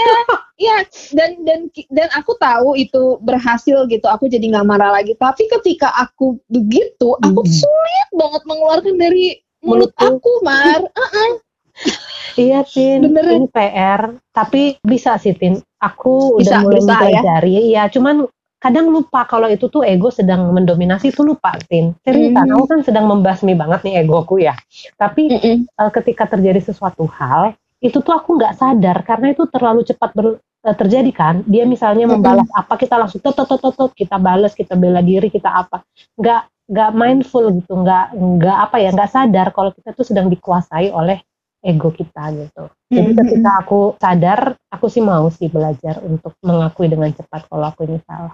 Iya, 0.57 0.77
dan 1.13 1.31
dan 1.45 1.61
dan 1.93 2.09
aku 2.17 2.35
tahu 2.35 2.75
itu 2.75 3.21
berhasil 3.21 3.87
gitu. 3.87 4.07
Aku 4.09 4.25
jadi 4.25 4.43
nggak 4.49 4.67
marah 4.67 4.91
lagi. 4.91 5.13
Tapi 5.15 5.47
ketika 5.53 5.93
aku 5.93 6.41
begitu, 6.49 7.13
aku 7.21 7.45
Mhm. 7.45 7.53
sulit 7.53 8.09
banget 8.11 8.43
mengeluarkan 8.43 8.95
dari 8.97 9.37
mulut 9.61 9.93
Mulutku. 9.93 10.17
aku, 10.17 10.33
Mar. 10.41 10.81
Uh-uh. 10.83 11.31
Iya, 12.37 12.61
Tin. 12.69 13.01
Beneran. 13.01 13.33
Ini 13.45 13.49
PR. 13.49 14.01
Tapi 14.29 14.77
bisa 14.85 15.17
sih, 15.17 15.33
Tin. 15.33 15.57
Aku 15.81 16.37
Bisa, 16.37 16.57
udah 16.57 16.59
mulai 16.61 16.81
berusaha 16.81 16.93
ya. 17.09 17.21
mempelajari. 17.25 17.53
Iya, 17.73 17.83
cuman 17.89 18.17
kadang 18.57 18.89
lupa 18.89 19.25
kalau 19.29 19.49
itu 19.49 19.69
tuh 19.69 19.85
ego 19.85 20.09
sedang 20.13 20.53
mendominasi 20.53 21.13
itu 21.13 21.25
lupa, 21.25 21.57
Tin. 21.65 21.97
Seriusan, 22.05 22.49
Hmm. 22.49 22.55
aku 22.57 22.65
kan 22.69 22.81
sedang 22.85 23.07
membasmi 23.09 23.53
banget 23.57 23.81
nih 23.89 24.05
egoku 24.05 24.37
ya. 24.41 24.53
Tapi 24.97 25.33
eh, 25.33 25.91
ketika 25.93 26.25
terjadi 26.29 26.61
sesuatu 26.61 27.05
hal, 27.09 27.57
itu 27.81 28.01
tuh 28.01 28.13
aku 28.17 28.37
nggak 28.41 28.57
sadar 28.57 28.97
karena 29.05 29.33
itu 29.37 29.45
terlalu 29.49 29.85
cepat 29.85 30.11
ber- 30.17 30.41
eh, 30.41 30.77
terjadi 30.77 31.11
kan. 31.13 31.35
Dia 31.45 31.65
misalnya 31.65 32.05
Mm-mm. 32.09 32.21
membalas 32.21 32.49
apa, 32.53 32.75
kita 32.77 32.97
langsung 33.01 33.21
tot 33.21 33.37
tot 33.37 33.49
tot 33.49 33.61
tot, 33.61 33.75
tot, 33.77 33.91
kita 33.93 34.17
balas, 34.21 34.53
kita 34.57 34.77
bela 34.77 35.01
diri, 35.05 35.29
kita 35.33 35.53
apa. 35.53 35.85
Nggak 36.21 36.41
nggak 36.67 36.91
mindful 36.99 37.47
gitu, 37.55 37.73
nggak 37.79 38.13
nggak 38.13 38.57
apa 38.67 38.77
ya, 38.83 38.91
nggak 38.91 39.11
sadar 39.13 39.55
kalau 39.55 39.71
kita 39.71 39.95
tuh 39.95 40.03
sedang 40.03 40.27
dikuasai 40.27 40.91
oleh 40.91 41.23
ego 41.67 41.91
kita 41.91 42.31
gitu. 42.31 42.71
Jadi 42.87 43.11
Mhm. 43.11 43.19
ketika 43.19 43.51
aku 43.67 43.81
sadar, 43.99 44.41
aku 44.71 44.87
sih 44.87 45.03
mau 45.03 45.27
sih 45.35 45.51
belajar 45.51 45.99
untuk 46.07 46.39
mengakui 46.47 46.87
dengan 46.87 47.11
cepat 47.11 47.51
kalau 47.51 47.67
aku 47.67 47.91
ini 47.91 47.99
salah. 48.07 48.33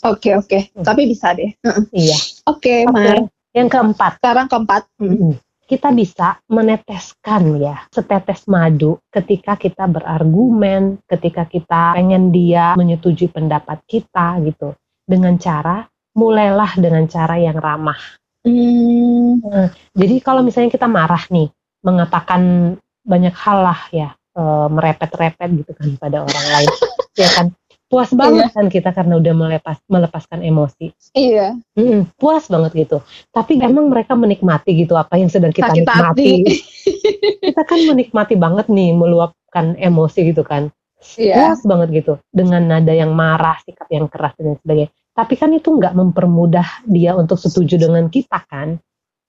Oke 0.00 0.32
oke. 0.32 0.72
Hmm. 0.72 0.84
Tapi 0.88 1.02
bisa 1.04 1.36
deh. 1.36 1.52
Uh-uh. 1.60 1.84
Iya. 1.92 2.16
Oke, 2.48 2.88
Oke. 2.88 2.96
Mar. 2.96 3.28
Yang 3.52 3.68
keempat, 3.68 4.12
Sekarang 4.16 4.46
keempat. 4.48 4.82
Hmm. 4.96 5.12
Mm. 5.12 5.34
kita 5.70 5.94
bisa 5.94 6.34
meneteskan 6.50 7.54
ya 7.62 7.86
setetes 7.94 8.50
madu 8.50 8.98
ketika 9.06 9.54
kita 9.54 9.86
berargumen, 9.86 10.98
ketika 11.06 11.46
kita 11.46 11.94
pengen 11.94 12.34
dia 12.34 12.74
menyetujui 12.74 13.30
pendapat 13.30 13.78
kita 13.86 14.42
gitu. 14.42 14.74
Dengan 15.06 15.38
cara 15.38 15.86
mulailah 16.18 16.74
dengan 16.74 17.06
cara 17.06 17.38
yang 17.38 17.54
ramah. 17.54 18.18
Hmm. 18.42 19.70
Jadi 19.94 20.18
kalau 20.24 20.42
misalnya 20.42 20.74
kita 20.74 20.90
marah 20.90 21.22
nih, 21.30 21.54
mengatakan 21.80 22.74
banyak 23.04 23.32
hal 23.32 23.58
lah 23.64 23.80
ya, 23.90 24.08
eh, 24.36 24.66
merepet-repet 24.68 25.48
gitu 25.64 25.72
kan 25.76 25.88
pada 25.96 26.24
orang 26.24 26.46
lain, 26.56 26.70
ya 27.20 27.28
kan. 27.32 27.46
Puas 27.90 28.14
banget 28.14 28.54
kan 28.54 28.70
kita 28.70 28.94
karena 28.94 29.18
udah 29.18 29.34
melepas 29.34 29.82
melepaskan 29.90 30.46
emosi. 30.46 30.94
Iya. 31.10 31.58
Mm-mm, 31.74 32.14
puas 32.14 32.46
banget 32.46 32.86
gitu. 32.86 33.02
Tapi 33.34 33.58
emang 33.58 33.90
mereka 33.90 34.14
menikmati 34.14 34.78
gitu 34.78 34.94
apa 34.94 35.18
yang 35.18 35.26
sedang 35.26 35.50
kita 35.50 35.74
Sakit 35.74 35.82
nikmati. 35.82 36.46
kita 37.50 37.62
kan 37.66 37.80
menikmati 37.90 38.38
banget 38.38 38.70
nih 38.70 38.94
meluapkan 38.94 39.74
emosi 39.74 40.30
gitu 40.30 40.46
kan. 40.46 40.70
Iya. 41.18 41.50
Puas 41.50 41.60
banget 41.66 41.88
gitu 41.90 42.12
dengan 42.30 42.62
nada 42.62 42.94
yang 42.94 43.10
marah, 43.10 43.58
sikap 43.66 43.90
yang 43.90 44.06
keras 44.06 44.38
dan 44.38 44.54
sebagainya. 44.62 44.94
Tapi 45.10 45.34
kan 45.34 45.50
itu 45.50 45.68
nggak 45.74 45.94
mempermudah 45.98 46.86
dia 46.86 47.18
untuk 47.18 47.42
setuju 47.42 47.74
dengan 47.74 48.06
kita 48.06 48.46
kan. 48.46 48.78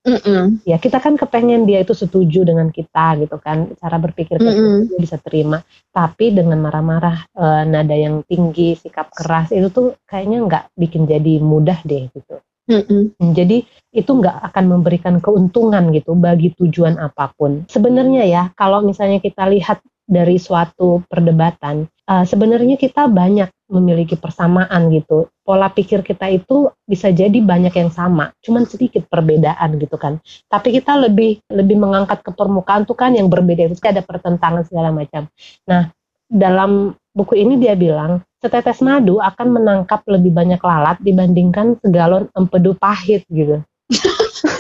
Mm-mm. 0.01 0.65
Ya 0.65 0.81
kita 0.81 0.98
kan 0.98 1.13
kepengen 1.13 1.70
dia 1.70 1.86
itu 1.86 1.93
setuju 1.93 2.41
dengan 2.41 2.74
kita 2.74 3.22
gitu 3.22 3.38
kan. 3.38 3.70
Cara 3.77 4.01
berpikir 4.01 4.41
kita 4.41 4.50
dia 4.50 4.98
bisa 4.98 5.22
terima. 5.22 5.62
Tapi 5.93 6.34
dengan 6.34 6.58
marah-marah 6.58 7.29
eh, 7.38 7.63
nada 7.70 7.93
yang 7.93 8.25
tinggi, 8.25 8.74
sikap 8.74 9.13
keras 9.13 9.53
itu 9.53 9.70
tuh 9.70 9.93
kayaknya 10.10 10.41
nggak 10.41 10.63
bikin 10.74 11.05
jadi 11.05 11.38
mudah 11.38 11.86
deh 11.86 12.10
gitu. 12.10 12.41
Mm-mm. 12.65 13.13
Jadi 13.38 13.62
itu 13.93 14.12
nggak 14.12 14.50
akan 14.50 14.65
memberikan 14.79 15.22
keuntungan 15.22 15.93
gitu 15.93 16.17
bagi 16.17 16.50
tujuan 16.58 16.98
apa 16.98 17.29
pun. 17.38 17.70
Sebenarnya 17.70 18.25
ya 18.25 18.43
kalau 18.58 18.81
misalnya 18.81 19.22
kita 19.22 19.46
lihat 19.53 19.86
dari 20.10 20.41
suatu 20.41 21.05
perdebatan, 21.05 21.86
eh, 22.10 22.25
sebenarnya 22.25 22.74
kita 22.81 23.05
banyak 23.05 23.53
memiliki 23.72 24.20
persamaan 24.20 24.92
gitu. 24.92 25.32
Pola 25.42 25.72
pikir 25.72 26.04
kita 26.04 26.28
itu 26.28 26.70
bisa 26.84 27.08
jadi 27.10 27.40
banyak 27.40 27.72
yang 27.72 27.90
sama, 27.90 28.36
cuman 28.44 28.68
sedikit 28.68 29.08
perbedaan 29.08 29.80
gitu 29.80 29.96
kan. 29.96 30.20
Tapi 30.51 30.75
kita 30.75 31.00
lebih 31.00 31.40
lebih 31.50 31.80
mengangkat 31.80 32.20
ke 32.22 32.36
permukaan 32.36 32.84
tuh 32.84 33.00
kan 33.00 33.16
yang 33.16 33.32
berbeda 33.32 33.72
itu 33.72 33.80
ada 33.88 34.04
pertentangan 34.04 34.68
segala 34.68 34.92
macam. 34.92 35.32
Nah 35.66 35.90
dalam 36.28 36.96
buku 37.16 37.40
ini 37.40 37.60
dia 37.60 37.75
bilang 37.75 38.24
setetes 38.40 38.80
madu 38.84 39.20
akan 39.20 39.48
menangkap 39.56 40.04
lebih 40.08 40.32
banyak 40.32 40.60
lalat 40.60 41.00
dibandingkan 41.00 41.80
segalon 41.80 42.28
empedu 42.36 42.75
pahit 42.75 43.24
gitu. 43.32 43.63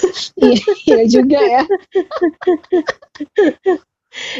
Iya 0.41 0.73
iya 0.89 1.03
juga 1.05 1.37
ya. 1.37 1.63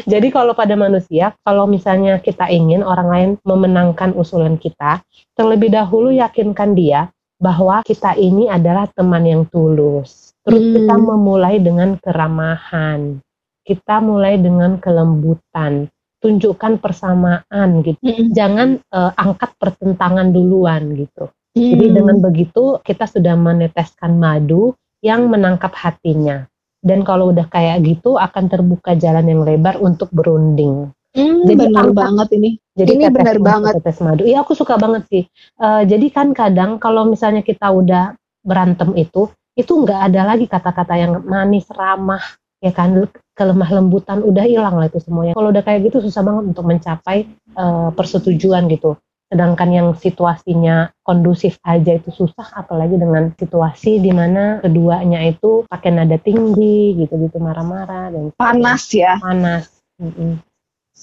Jadi 0.04 0.28
kalau 0.28 0.52
pada 0.52 0.76
manusia, 0.76 1.32
kalau 1.42 1.64
misalnya 1.64 2.20
kita 2.20 2.48
ingin 2.52 2.84
orang 2.84 3.08
lain 3.08 3.30
memenangkan 3.44 4.12
usulan 4.12 4.60
kita, 4.60 5.00
terlebih 5.32 5.72
dahulu 5.72 6.12
yakinkan 6.12 6.76
dia 6.76 7.08
bahwa 7.40 7.82
kita 7.82 8.14
ini 8.14 8.46
adalah 8.46 8.86
teman 8.92 9.24
yang 9.26 9.42
tulus. 9.48 10.36
Terus 10.46 10.62
Hmm. 10.62 10.74
kita 10.78 10.94
memulai 10.98 11.58
dengan 11.58 11.96
keramahan. 11.98 13.18
Kita 13.62 14.02
mulai 14.02 14.38
dengan 14.38 14.78
kelembutan. 14.78 15.88
Tunjukkan 16.22 16.78
persamaan 16.78 17.82
gitu. 17.82 17.98
Mm-mm. 17.98 18.30
Jangan 18.30 18.78
eh, 18.78 19.12
angkat 19.18 19.58
pertentangan 19.58 20.30
duluan 20.30 20.94
gitu. 20.94 21.30
Jadi 21.52 21.86
Hmm. 21.90 21.94
dengan 21.98 22.16
begitu 22.22 22.78
kita 22.86 23.10
sudah 23.10 23.34
meneteskan 23.34 24.22
madu 24.22 24.78
yang 25.02 25.26
menangkap 25.26 25.74
hatinya. 25.74 26.46
Dan 26.82 27.06
kalau 27.06 27.30
udah 27.30 27.46
kayak 27.46 27.86
gitu 27.86 28.18
akan 28.18 28.50
terbuka 28.50 28.98
jalan 28.98 29.22
yang 29.30 29.46
lebar 29.46 29.78
untuk 29.78 30.10
berunding. 30.10 30.90
Hmm, 31.12 31.44
Jadi 31.44 31.68
benar 31.68 31.88
banget 31.94 32.28
ini. 32.34 32.50
Jadi 32.72 32.90
Ini 32.96 33.04
benar 33.12 33.36
madu, 33.38 33.46
banget. 33.46 33.72
Tetes 33.78 33.98
madu. 34.00 34.22
Iya 34.24 34.42
aku 34.42 34.52
suka 34.56 34.74
banget 34.80 35.06
sih. 35.12 35.22
Eh, 35.60 35.82
jadi 35.86 36.06
kan 36.08 36.32
kadang 36.32 36.80
kalau 36.80 37.04
misalnya 37.06 37.44
kita 37.44 37.68
udah 37.68 38.16
berantem 38.42 38.96
itu, 38.96 39.28
itu 39.54 39.72
nggak 39.72 40.10
ada 40.10 40.34
lagi 40.34 40.48
kata-kata 40.48 40.94
yang 40.96 41.12
manis, 41.28 41.68
ramah, 41.68 42.24
ya 42.64 42.72
kan 42.72 42.96
kelemah 43.36 43.70
lembutan 43.76 44.24
udah 44.24 44.44
hilang 44.48 44.80
lah 44.80 44.88
itu 44.88 45.04
semuanya. 45.04 45.36
Kalau 45.36 45.52
udah 45.52 45.62
kayak 45.62 45.92
gitu 45.92 46.00
susah 46.00 46.24
banget 46.24 46.56
untuk 46.56 46.64
mencapai 46.64 47.28
eh, 47.30 47.88
persetujuan 47.92 48.66
gitu. 48.72 48.96
Sedangkan 49.32 49.72
yang 49.72 49.88
situasinya 49.96 50.92
kondusif 51.00 51.56
aja 51.64 51.96
itu 51.96 52.12
susah, 52.12 52.52
apalagi 52.52 53.00
dengan 53.00 53.32
situasi 53.32 53.96
di 53.96 54.12
mana 54.12 54.60
keduanya 54.60 55.24
itu 55.24 55.64
pakai 55.72 55.88
nada 55.88 56.20
tinggi 56.20 56.92
gitu-gitu 57.00 57.40
marah-marah 57.40 58.12
dan 58.12 58.28
Panas 58.36 58.92
ya. 58.92 59.16
panas. 59.16 59.72
Mm-mm. 59.96 60.36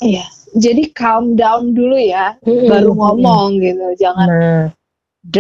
Iya. 0.06 0.30
Jadi 0.54 0.94
calm 0.94 1.34
down 1.34 1.74
dulu 1.74 1.98
ya, 1.98 2.38
Mm-mm. 2.46 2.70
baru 2.70 2.94
ngomong 2.94 3.58
gitu. 3.58 3.98
Jangan 3.98 4.28
Nah, 4.30 4.70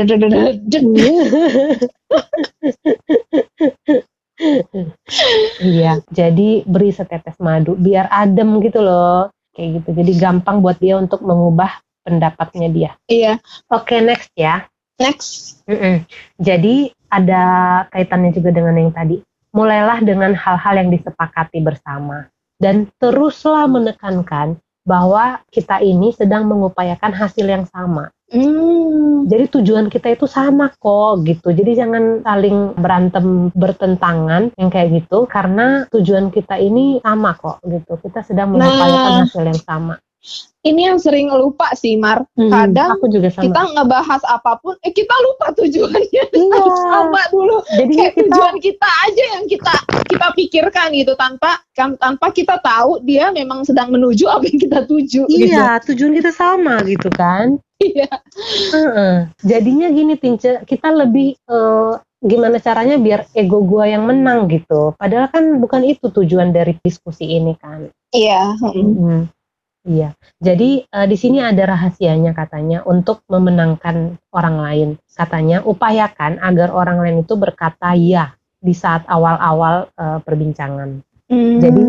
iya, 5.61 6.01
jadi 6.09 6.65
beri 6.65 6.89
setetes 6.89 7.37
madu 7.37 7.77
biar 7.77 8.09
adem 8.09 8.57
gitu 8.65 8.81
loh. 8.81 9.29
Kayak 9.53 9.85
gitu. 9.85 9.93
Jadi 9.93 10.11
gampang 10.17 10.65
buat 10.65 10.81
dia 10.81 10.97
untuk 10.97 11.21
mengubah 11.21 11.69
pendapatnya 12.09 12.67
dia. 12.73 12.91
Iya. 13.05 13.37
Oke, 13.69 13.93
okay, 13.93 13.99
next 14.01 14.33
ya. 14.33 14.65
Next. 14.97 15.61
Mm 15.69 15.77
-mm. 15.77 15.95
Jadi 16.41 16.89
ada 17.13 17.43
kaitannya 17.93 18.33
juga 18.33 18.49
dengan 18.49 18.73
yang 18.73 18.89
tadi. 18.89 19.21
Mulailah 19.53 20.01
dengan 20.01 20.33
hal-hal 20.33 20.73
yang 20.77 20.89
disepakati 20.93 21.61
bersama 21.61 22.29
dan 22.61 22.89
teruslah 23.01 23.65
menekankan 23.65 24.61
bahwa 24.85 25.41
kita 25.49 25.81
ini 25.81 26.13
sedang 26.13 26.45
mengupayakan 26.49 27.13
hasil 27.13 27.45
yang 27.45 27.65
sama. 27.69 28.13
Hmm. 28.29 29.25
Jadi 29.25 29.49
tujuan 29.57 29.89
kita 29.89 30.13
itu 30.13 30.29
sama 30.29 30.69
kok 30.77 31.25
gitu. 31.25 31.49
Jadi 31.49 31.77
jangan 31.77 32.21
saling 32.21 32.77
berantem 32.77 33.49
bertentangan 33.57 34.53
yang 34.53 34.69
kayak 34.69 35.01
gitu 35.01 35.25
karena 35.25 35.89
tujuan 35.89 36.29
kita 36.29 36.61
ini 36.61 37.01
sama 37.01 37.33
kok 37.33 37.57
gitu. 37.65 37.97
Kita 37.97 38.21
sedang 38.21 38.53
mengupayakan 38.53 39.13
nah, 39.13 39.21
hasil 39.25 39.43
yang 39.49 39.61
sama 39.61 39.97
ini 40.67 40.91
yang 40.91 40.99
sering 40.99 41.31
lupa 41.31 41.71
sih 41.71 41.95
Mar. 41.95 42.27
Hmm, 42.35 42.51
Kadang 42.51 42.99
aku 42.99 43.07
juga 43.07 43.31
sama. 43.31 43.47
kita 43.47 43.61
ngebahas 43.79 44.21
apa 44.27 44.59
pun, 44.59 44.75
eh 44.83 44.91
kita 44.91 45.15
lupa 45.23 45.55
tujuannya 45.55 46.23
iya. 46.35 46.63
sama 46.91 47.21
dulu. 47.31 47.63
Jadi 47.79 47.93
Kayak 47.95 48.13
kita, 48.13 48.23
tujuan 48.27 48.55
kita 48.59 48.89
aja 49.07 49.23
yang 49.39 49.45
kita 49.47 49.73
kita 50.11 50.27
pikirkan 50.35 50.87
gitu 50.91 51.13
tanpa 51.15 51.63
kan, 51.71 51.95
tanpa 51.95 52.35
kita 52.35 52.59
tahu 52.59 52.99
dia 53.07 53.31
memang 53.31 53.63
sedang 53.63 53.95
menuju 53.95 54.27
apa 54.27 54.43
yang 54.51 54.59
kita 54.59 54.79
tuju. 54.83 55.21
Iya, 55.31 55.79
gitu. 55.79 55.95
tujuan 55.95 56.11
kita 56.19 56.31
sama 56.35 56.83
gitu 56.83 57.07
kan. 57.15 57.55
Iya. 57.79 58.11
Uh-uh. 58.75 59.31
Jadinya 59.39 59.87
gini 59.87 60.19
Tince, 60.19 60.67
kita 60.67 60.91
lebih 60.91 61.39
uh, 61.47 61.95
gimana 62.19 62.59
caranya 62.59 62.99
biar 62.99 63.31
ego 63.31 63.63
gua 63.63 63.87
yang 63.87 64.03
menang 64.03 64.51
gitu. 64.51 64.91
Padahal 64.99 65.31
kan 65.31 65.63
bukan 65.63 65.87
itu 65.87 66.11
tujuan 66.11 66.51
dari 66.51 66.75
diskusi 66.83 67.39
ini 67.39 67.55
kan. 67.55 67.87
Iya. 68.11 68.59
Hmm. 68.59 69.31
Iya, 69.87 70.11
jadi 70.43 70.83
uh, 70.91 71.07
di 71.07 71.15
sini 71.15 71.39
ada 71.39 71.63
rahasianya 71.63 72.35
katanya 72.35 72.83
untuk 72.83 73.23
memenangkan 73.31 74.19
orang 74.35 74.57
lain. 74.59 74.89
Katanya 75.07 75.63
upayakan 75.63 76.35
agar 76.43 76.75
orang 76.75 76.99
lain 76.99 77.17
itu 77.23 77.39
berkata 77.39 77.95
ya 77.95 78.35
di 78.59 78.75
saat 78.75 79.07
awal-awal 79.07 79.87
uh, 79.95 80.19
perbincangan. 80.19 80.99
Hmm. 81.31 81.63
Jadi 81.63 81.81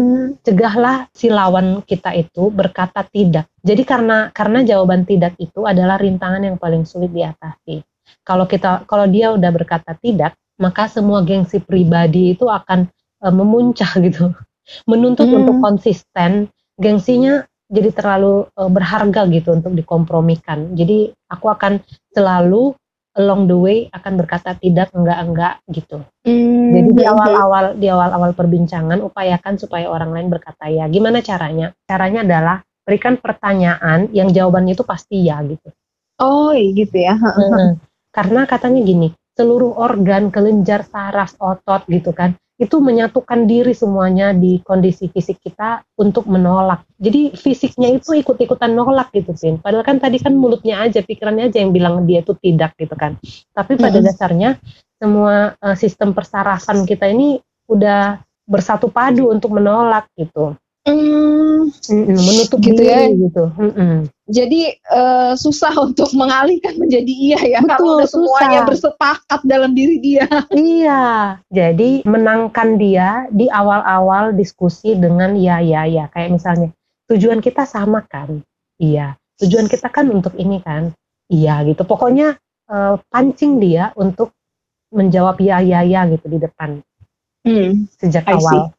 cegahlah 0.47 1.11
si 1.11 1.35
lawan 1.35 1.83
kita 1.83 2.15
itu 2.15 2.55
berkata 2.55 3.03
tidak. 3.11 3.51
Jadi 3.59 3.83
karena 3.83 4.31
karena 4.31 4.63
jawaban 4.63 5.03
tidak 5.03 5.35
itu 5.43 5.67
adalah 5.67 5.99
rintangan 5.99 6.47
yang 6.47 6.63
paling 6.63 6.87
sulit 6.87 7.11
diatasi. 7.11 7.83
Kalau 8.23 8.47
kita 8.47 8.87
kalau 8.87 9.11
dia 9.11 9.35
udah 9.35 9.51
berkata 9.51 9.99
tidak, 9.99 10.39
maka 10.63 10.87
semua 10.87 11.27
gengsi 11.27 11.59
pribadi 11.59 12.39
itu 12.39 12.47
akan 12.47 12.87
uh, 13.27 13.35
memuncah 13.35 13.91
gitu. 13.99 14.31
Menuntut 14.87 15.27
hmm. 15.27 15.43
untuk 15.43 15.57
konsisten, 15.59 16.47
gengsinya 16.79 17.50
jadi 17.71 17.95
terlalu 17.95 18.51
uh, 18.59 18.71
berharga 18.71 19.31
gitu 19.31 19.55
untuk 19.55 19.73
dikompromikan. 19.79 20.75
Jadi 20.75 21.15
aku 21.31 21.47
akan 21.47 21.79
selalu 22.11 22.75
along 23.15 23.47
the 23.47 23.59
way 23.59 23.79
akan 23.91 24.19
berkata 24.19 24.59
tidak 24.59 24.91
enggak 24.91 25.19
enggak 25.23 25.55
gitu. 25.71 26.03
Hmm, 26.27 26.71
jadi 26.75 26.91
di 26.95 27.05
awal-awal 27.07 27.65
di 27.79 27.87
awal-awal 27.87 28.31
perbincangan 28.35 28.99
upayakan 29.03 29.55
supaya 29.59 29.87
orang 29.87 30.11
lain 30.11 30.29
berkata 30.29 30.67
ya. 30.67 30.91
Gimana 30.91 31.23
caranya? 31.23 31.71
Caranya 31.87 32.27
adalah 32.27 32.57
berikan 32.83 33.19
pertanyaan 33.23 34.11
yang 34.11 34.35
jawabannya 34.35 34.75
itu 34.75 34.83
pasti 34.83 35.27
ya 35.27 35.39
gitu. 35.47 35.71
Oh, 36.19 36.53
gitu 36.53 36.97
ya. 36.99 37.15
Hmm, 37.23 37.79
karena 38.11 38.43
katanya 38.51 38.83
gini, 38.83 39.15
seluruh 39.39 39.79
organ, 39.79 40.35
kelenjar, 40.35 40.83
saraf, 40.83 41.39
otot 41.39 41.87
gitu 41.87 42.11
kan 42.11 42.35
itu 42.61 42.77
menyatukan 42.77 43.49
diri 43.49 43.73
semuanya 43.73 44.37
di 44.37 44.61
kondisi 44.61 45.09
fisik 45.09 45.41
kita 45.41 45.81
untuk 45.97 46.29
menolak. 46.29 46.85
Jadi 47.01 47.33
fisiknya 47.33 47.89
itu 47.89 48.13
ikut-ikutan 48.13 48.77
nolak 48.77 49.09
gitu, 49.17 49.33
Pin. 49.33 49.57
Padahal 49.57 49.81
kan 49.81 49.97
tadi 49.97 50.21
kan 50.21 50.37
mulutnya 50.37 50.85
aja, 50.85 51.01
pikirannya 51.01 51.49
aja 51.49 51.57
yang 51.65 51.73
bilang 51.73 52.05
dia 52.05 52.21
itu 52.21 52.37
tidak 52.37 52.77
gitu 52.77 52.93
kan. 52.93 53.17
Tapi 53.57 53.81
pada 53.81 53.97
-hmm. 53.97 54.07
dasarnya 54.13 54.51
semua 55.01 55.57
uh, 55.57 55.73
sistem 55.73 56.13
persarafan 56.13 56.85
kita 56.85 57.09
ini 57.09 57.41
udah 57.65 58.21
bersatu 58.45 58.93
padu 58.93 59.33
untuk 59.33 59.57
menolak 59.57 60.13
gitu. 60.21 60.53
Mm, 60.85 61.73
menutup 62.13 62.61
gitu 62.61 62.83
ya. 62.85 63.09
diri 63.09 63.17
ya. 63.17 63.21
gitu. 63.25 63.45
Mm 63.57 63.73
-mm. 63.73 63.97
Jadi 64.31 64.71
uh, 64.89 65.35
susah 65.35 65.75
untuk 65.91 66.09
mengalihkan 66.15 66.79
menjadi 66.79 67.13
iya 67.13 67.41
ya 67.59 67.61
Betul, 67.61 68.07
karena 68.07 68.07
semuanya 68.07 68.61
bersepakat 68.65 69.41
dalam 69.43 69.75
diri 69.75 69.99
dia. 69.99 70.27
Iya. 70.55 71.03
Jadi 71.51 72.07
menangkan 72.07 72.79
dia 72.79 73.27
di 73.35 73.51
awal-awal 73.51 74.33
diskusi 74.33 74.95
dengan 74.95 75.35
ya 75.35 75.59
ya 75.59 75.85
ya 75.85 76.07
kayak 76.15 76.31
misalnya 76.39 76.71
tujuan 77.11 77.43
kita 77.43 77.67
sama 77.67 78.07
kan? 78.07 78.41
Iya. 78.79 79.19
Tujuan 79.43 79.67
kita 79.67 79.91
kan 79.91 80.07
untuk 80.09 80.39
ini 80.39 80.63
kan? 80.63 80.95
Iya 81.27 81.67
gitu. 81.67 81.83
Pokoknya 81.83 82.39
uh, 82.71 83.03
pancing 83.11 83.59
dia 83.59 83.91
untuk 83.99 84.31
menjawab 84.95 85.39
ya 85.43 85.59
ya 85.63 85.83
ya 85.83 86.07
gitu 86.07 86.27
di 86.31 86.39
depan. 86.39 86.83
Hmm, 87.41 87.89
sejak 87.99 88.27
awal. 88.31 88.75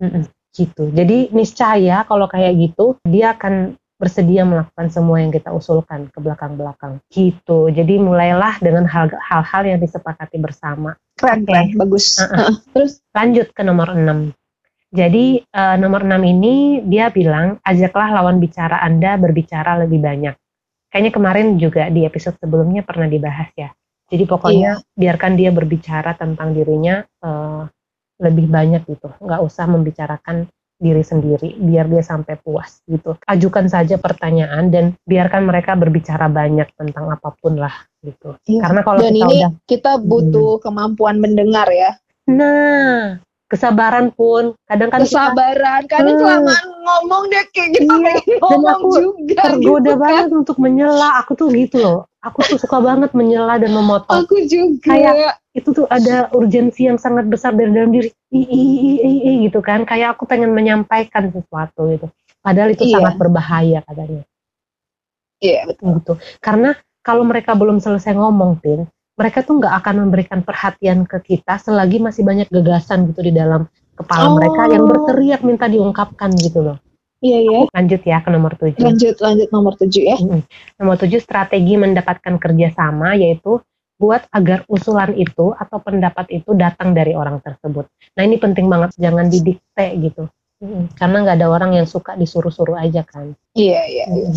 Mm 0.00 0.10
-mm 0.10 0.24
gitu. 0.54 0.90
Jadi 0.90 1.30
niscaya 1.30 2.02
kalau 2.06 2.26
kayak 2.26 2.58
gitu 2.58 2.98
dia 3.06 3.34
akan 3.38 3.78
bersedia 4.00 4.48
melakukan 4.48 4.88
semua 4.88 5.20
yang 5.20 5.28
kita 5.28 5.52
usulkan 5.52 6.08
ke 6.08 6.18
belakang-belakang 6.24 7.04
gitu. 7.12 7.68
Jadi 7.68 8.00
mulailah 8.00 8.56
dengan 8.64 8.88
hal-hal 8.88 9.62
yang 9.68 9.76
disepakati 9.76 10.40
bersama. 10.40 10.96
Keren, 11.20 11.44
okay. 11.44 11.76
bagus. 11.76 12.16
Uh 12.16 12.24
-uh. 12.24 12.50
Terus 12.72 13.04
lanjut 13.12 13.52
ke 13.52 13.60
nomor 13.60 13.92
6. 13.92 14.32
Jadi 14.90 15.44
uh, 15.52 15.76
nomor 15.76 16.02
6 16.02 16.16
ini 16.24 16.80
dia 16.88 17.12
bilang 17.12 17.60
ajaklah 17.60 18.08
lawan 18.16 18.40
bicara 18.40 18.80
Anda 18.80 19.20
berbicara 19.20 19.76
lebih 19.84 20.00
banyak. 20.00 20.34
Kayaknya 20.88 21.12
kemarin 21.12 21.46
juga 21.60 21.92
di 21.92 22.02
episode 22.08 22.40
sebelumnya 22.40 22.82
pernah 22.82 23.06
dibahas 23.06 23.52
ya. 23.54 23.70
Jadi 24.10 24.26
pokoknya 24.26 24.82
iya. 24.82 24.90
biarkan 24.98 25.38
dia 25.38 25.54
berbicara 25.54 26.18
tentang 26.18 26.50
dirinya 26.50 27.06
uh, 27.22 27.62
lebih 28.20 28.46
banyak 28.52 28.84
gitu 28.84 29.08
nggak 29.16 29.40
usah 29.40 29.64
membicarakan 29.64 30.46
diri 30.80 31.04
sendiri 31.04 31.60
biar 31.60 31.86
dia 31.92 32.00
sampai 32.00 32.40
puas 32.40 32.80
gitu 32.88 33.14
ajukan 33.28 33.68
saja 33.68 34.00
pertanyaan 34.00 34.72
dan 34.72 34.96
biarkan 35.04 35.44
mereka 35.44 35.76
berbicara 35.76 36.32
banyak 36.32 36.66
tentang 36.72 37.12
apa 37.12 37.36
pun 37.36 37.60
lah 37.60 37.72
gitu 38.00 38.40
iya. 38.48 38.64
karena 38.64 38.80
kalau 38.80 39.00
dan 39.04 39.12
kita 39.12 39.20
ini 39.20 39.36
udah, 39.44 39.50
kita 39.68 39.92
butuh 40.00 40.52
hmm. 40.56 40.62
kemampuan 40.64 41.16
mendengar 41.20 41.68
ya 41.68 42.00
nah 42.24 43.20
kesabaran 43.52 44.08
pun 44.14 44.56
kadang 44.64 44.88
kan 44.88 45.04
kesabaran 45.04 45.84
kita, 45.84 45.92
kadang 45.92 46.16
hmm. 46.16 46.22
kelamaan 46.24 46.66
ngomong 46.80 47.22
deh 47.28 47.44
kayak 47.52 47.68
gitu 47.76 47.92
iya, 48.00 48.14
dan 48.40 48.60
aku 48.64 48.88
juga 48.96 49.42
tergoda 49.44 49.84
gitu, 49.84 49.92
kan. 49.92 50.00
banget 50.00 50.26
kan? 50.26 50.38
untuk 50.40 50.56
menyela 50.56 51.08
aku 51.20 51.32
tuh 51.36 51.48
gitu 51.52 51.76
loh 51.76 52.00
aku 52.24 52.40
tuh 52.46 52.56
suka 52.56 52.78
banget 52.80 53.10
menyela 53.12 53.60
dan 53.60 53.76
memotong 53.76 54.24
aku 54.24 54.48
juga 54.48 54.80
kayak 54.88 55.39
itu 55.50 55.74
tuh 55.74 55.86
ada 55.90 56.30
urgensi 56.30 56.86
yang 56.86 56.94
sangat 56.94 57.26
besar 57.26 57.50
dari 57.50 57.74
dalam 57.74 57.90
diri 57.90 58.06
i, 58.30 58.40
i, 58.40 58.62
i, 58.62 58.92
i, 59.02 59.12
i 59.18 59.32
gitu 59.50 59.58
kan 59.58 59.82
kayak 59.82 60.14
aku 60.14 60.22
pengen 60.30 60.54
menyampaikan 60.54 61.26
sesuatu 61.34 61.90
gitu 61.90 62.06
padahal 62.38 62.70
itu 62.70 62.86
iya. 62.86 62.94
sangat 63.02 63.14
berbahaya 63.18 63.78
katanya 63.82 64.22
iya 65.42 65.66
betul 65.66 65.98
gitu 65.98 66.12
karena 66.38 66.78
kalau 67.02 67.26
mereka 67.26 67.58
belum 67.58 67.82
selesai 67.82 68.14
ngomong 68.14 68.62
tin 68.62 68.86
mereka 69.18 69.42
tuh 69.42 69.58
nggak 69.58 69.74
akan 69.82 69.94
memberikan 70.06 70.40
perhatian 70.46 71.02
ke 71.02 71.18
kita 71.34 71.58
selagi 71.58 71.98
masih 71.98 72.22
banyak 72.22 72.46
gagasan 72.46 73.10
gitu 73.10 73.26
di 73.26 73.34
dalam 73.34 73.66
kepala 73.98 74.30
oh. 74.30 74.38
mereka 74.38 74.70
yang 74.70 74.86
berteriak 74.86 75.40
minta 75.42 75.66
diungkapkan 75.66 76.30
gitu 76.38 76.62
loh 76.62 76.78
Iya, 77.20 77.38
iya. 77.44 77.60
Lanjut 77.76 78.00
ya 78.00 78.24
ke 78.24 78.32
nomor 78.32 78.56
tujuh. 78.56 78.80
Lanjut, 78.80 79.20
lanjut 79.20 79.48
nomor 79.52 79.76
tujuh 79.76 80.02
ya. 80.08 80.16
Nomor 80.80 80.96
tujuh 80.96 81.20
strategi 81.20 81.76
mendapatkan 81.76 82.40
kerjasama 82.40 83.12
yaitu 83.12 83.60
buat 84.00 84.24
agar 84.32 84.64
usulan 84.64 85.12
itu 85.12 85.52
atau 85.52 85.76
pendapat 85.84 86.32
itu 86.32 86.56
datang 86.56 86.96
dari 86.96 87.12
orang 87.12 87.44
tersebut. 87.44 87.84
Nah 88.16 88.22
ini 88.24 88.40
penting 88.40 88.64
banget, 88.64 88.96
jangan 88.96 89.28
didikte 89.28 89.86
gitu. 90.00 90.24
Karena 90.92 91.24
nggak 91.24 91.40
ada 91.40 91.48
orang 91.48 91.72
yang 91.72 91.88
suka 91.88 92.20
disuruh-suruh 92.20 92.76
aja 92.76 93.00
kan. 93.00 93.32
Iya, 93.56 93.80
iya, 93.88 94.04
iya. 94.12 94.28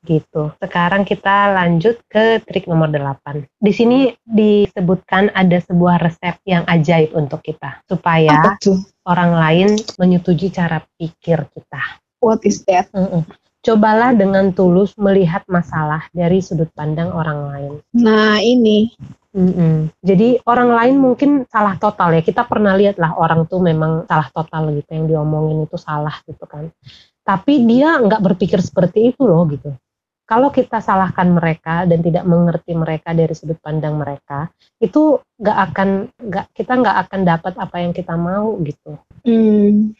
Gitu. 0.00 0.42
Sekarang 0.56 1.04
kita 1.04 1.52
lanjut 1.52 2.00
ke 2.08 2.40
trik 2.40 2.64
nomor 2.64 2.88
8. 2.88 3.44
Di 3.60 3.72
sini 3.76 4.08
disebutkan 4.24 5.28
ada 5.36 5.60
sebuah 5.60 6.00
resep 6.00 6.40
yang 6.48 6.64
ajaib 6.64 7.12
untuk 7.12 7.44
kita. 7.44 7.84
Supaya 7.84 8.56
orang 9.04 9.32
lain 9.36 9.68
menyetujui 10.00 10.48
cara 10.48 10.80
pikir 10.96 11.44
kita. 11.52 12.00
What 12.24 12.48
is 12.48 12.64
that? 12.64 12.88
Mm-mm. 12.96 13.28
Cobalah 13.58 14.14
dengan 14.14 14.54
tulus 14.54 14.94
melihat 14.94 15.42
masalah 15.50 16.06
dari 16.14 16.38
sudut 16.38 16.70
pandang 16.72 17.10
orang 17.10 17.40
lain. 17.50 17.72
Nah, 17.98 18.38
ini. 18.38 18.94
Mm-mm. 19.34 19.92
Jadi 20.00 20.40
orang 20.48 20.72
lain 20.72 20.96
mungkin 20.98 21.30
salah 21.50 21.76
total 21.76 22.16
ya. 22.16 22.22
Kita 22.24 22.46
pernah 22.48 22.78
lihat 22.78 22.96
lah 22.96 23.18
orang 23.18 23.44
tuh 23.50 23.60
memang 23.60 24.08
salah 24.08 24.30
total 24.32 24.72
gitu 24.72 24.90
yang 24.94 25.06
diomongin 25.10 25.68
itu 25.68 25.76
salah 25.76 26.16
gitu 26.24 26.42
kan. 26.48 26.70
Tapi 27.26 27.68
dia 27.68 28.00
nggak 28.00 28.24
berpikir 28.24 28.62
seperti 28.62 29.12
itu 29.12 29.28
loh 29.28 29.44
gitu. 29.50 29.74
Kalau 30.28 30.52
kita 30.52 30.84
salahkan 30.84 31.28
mereka 31.32 31.88
dan 31.88 32.04
tidak 32.04 32.24
mengerti 32.28 32.76
mereka 32.76 33.16
dari 33.16 33.32
sudut 33.32 33.56
pandang 33.64 33.96
mereka, 33.96 34.52
itu 34.76 35.24
nggak 35.40 35.58
akan 35.72 35.88
nggak 36.20 36.46
kita 36.52 36.72
nggak 36.76 36.96
akan 37.08 37.20
dapat 37.24 37.54
apa 37.56 37.76
yang 37.80 37.92
kita 37.96 38.12
mau 38.12 38.52
gitu. 38.60 39.00
Mm. 39.24 39.96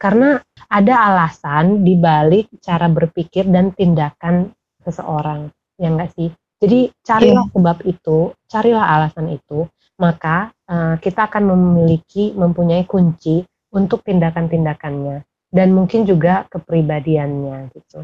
Karena 0.00 0.40
ada 0.72 0.94
alasan 1.12 1.84
di 1.84 1.92
balik 2.00 2.48
cara 2.64 2.88
berpikir 2.88 3.44
dan 3.52 3.76
tindakan 3.76 4.48
seseorang, 4.80 5.52
ya 5.76 5.92
enggak 5.92 6.16
sih? 6.16 6.32
Jadi 6.60 6.88
carilah 7.04 7.44
yeah. 7.44 7.52
sebab 7.52 7.78
itu, 7.84 8.18
carilah 8.48 8.86
alasan 8.96 9.28
itu, 9.28 9.68
maka 10.00 10.56
uh, 10.72 10.96
kita 10.96 11.28
akan 11.28 11.52
memiliki, 11.52 12.32
mempunyai 12.32 12.88
kunci 12.88 13.44
untuk 13.76 14.00
tindakan-tindakannya 14.08 15.20
dan 15.52 15.68
mungkin 15.76 16.08
juga 16.08 16.48
kepribadiannya 16.48 17.68
gitu. 17.76 18.00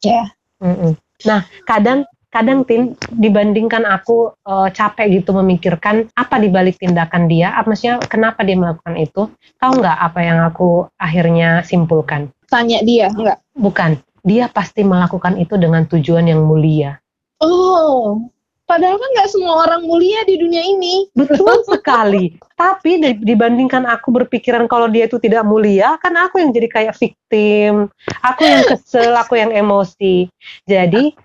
Ya. 0.00 0.24
Yeah. 0.60 0.96
Nah, 1.28 1.44
kadang 1.68 2.08
kadang 2.30 2.62
tin 2.62 2.94
dibandingkan 3.10 3.82
aku 3.82 4.30
uh, 4.46 4.70
capek 4.70 5.20
gitu 5.20 5.34
memikirkan 5.34 6.06
apa 6.14 6.38
dibalik 6.38 6.78
tindakan 6.78 7.26
dia, 7.26 7.50
apa 7.58 7.74
maksudnya 7.74 7.98
kenapa 8.06 8.46
dia 8.46 8.54
melakukan 8.54 8.94
itu, 8.96 9.26
tahu 9.58 9.72
nggak 9.82 9.98
apa 9.98 10.20
yang 10.22 10.38
aku 10.46 10.86
akhirnya 10.94 11.66
simpulkan? 11.66 12.30
Tanya 12.46 12.82
dia, 12.86 13.10
nggak? 13.10 13.38
Bukan, 13.58 13.98
dia 14.22 14.46
pasti 14.46 14.86
melakukan 14.86 15.36
itu 15.42 15.58
dengan 15.58 15.86
tujuan 15.90 16.30
yang 16.30 16.46
mulia. 16.46 17.02
Oh, 17.42 18.30
padahal 18.70 18.94
kan 18.94 19.10
nggak 19.16 19.30
semua 19.34 19.66
orang 19.66 19.82
mulia 19.82 20.22
di 20.22 20.38
dunia 20.38 20.62
ini. 20.62 21.10
Betul 21.18 21.66
sekali. 21.66 22.38
Tapi 22.54 23.00
dibandingkan 23.26 23.88
aku 23.90 24.12
berpikiran 24.14 24.70
kalau 24.70 24.86
dia 24.86 25.10
itu 25.10 25.18
tidak 25.18 25.42
mulia, 25.42 25.98
kan 25.98 26.14
aku 26.14 26.38
yang 26.38 26.54
jadi 26.54 26.68
kayak 26.70 26.94
victim, 26.94 27.90
aku 28.22 28.46
yang 28.46 28.62
kesel, 28.70 29.16
aku 29.18 29.34
yang 29.40 29.50
emosi. 29.50 30.30
Jadi 30.68 31.16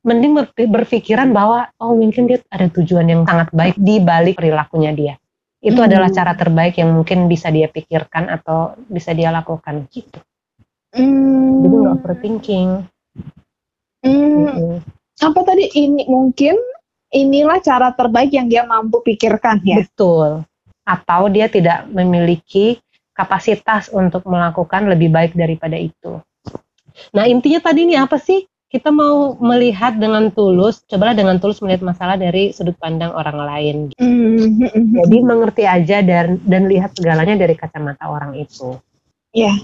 mending 0.00 0.32
berpikiran 0.56 1.28
bahwa 1.30 1.68
oh 1.76 1.92
mungkin 1.92 2.24
dia 2.24 2.40
ada 2.48 2.72
tujuan 2.72 3.06
yang 3.08 3.22
sangat 3.28 3.52
baik 3.52 3.76
di 3.76 4.00
balik 4.00 4.40
perilakunya 4.40 4.92
dia. 4.96 5.14
Itu 5.60 5.84
hmm. 5.84 5.88
adalah 5.92 6.08
cara 6.08 6.32
terbaik 6.32 6.80
yang 6.80 6.96
mungkin 6.96 7.28
bisa 7.28 7.52
dia 7.52 7.68
pikirkan 7.68 8.32
atau 8.32 8.80
bisa 8.88 9.12
dia 9.12 9.28
lakukan 9.28 9.84
gitu. 9.92 10.16
Hmm. 10.96 11.60
Jadi 11.60 11.74
nggak 11.76 11.94
overthinking. 12.00 12.68
Hmm. 14.00 14.48
Hmm. 14.48 14.76
Apa 15.20 15.40
tadi 15.44 15.68
ini 15.76 16.08
mungkin 16.08 16.56
inilah 17.12 17.60
cara 17.60 17.92
terbaik 17.92 18.32
yang 18.32 18.48
dia 18.48 18.64
mampu 18.64 19.04
pikirkan 19.04 19.60
ya? 19.60 19.84
Betul. 19.84 20.48
Atau 20.88 21.28
dia 21.28 21.52
tidak 21.52 21.84
memiliki 21.92 22.80
kapasitas 23.12 23.92
untuk 23.92 24.24
melakukan 24.24 24.88
lebih 24.88 25.12
baik 25.12 25.36
daripada 25.36 25.76
itu. 25.76 26.24
Nah 27.12 27.28
intinya 27.28 27.60
tadi 27.60 27.84
ini 27.84 28.00
apa 28.00 28.16
sih? 28.16 28.48
Kita 28.70 28.94
mau 28.94 29.34
melihat 29.42 29.98
dengan 29.98 30.30
tulus, 30.30 30.86
cobalah 30.86 31.18
dengan 31.18 31.42
tulus 31.42 31.58
melihat 31.58 31.82
masalah 31.82 32.14
dari 32.14 32.54
sudut 32.54 32.78
pandang 32.78 33.10
orang 33.10 33.38
lain. 33.42 33.76
Mm-hmm. 33.98 34.94
Jadi 34.94 35.16
mengerti 35.26 35.66
aja 35.66 35.98
dan 36.06 36.38
dan 36.46 36.70
lihat 36.70 36.94
segalanya 36.94 37.34
dari 37.34 37.58
kacamata 37.58 38.06
orang 38.06 38.38
itu. 38.38 38.78
Ya. 39.30 39.54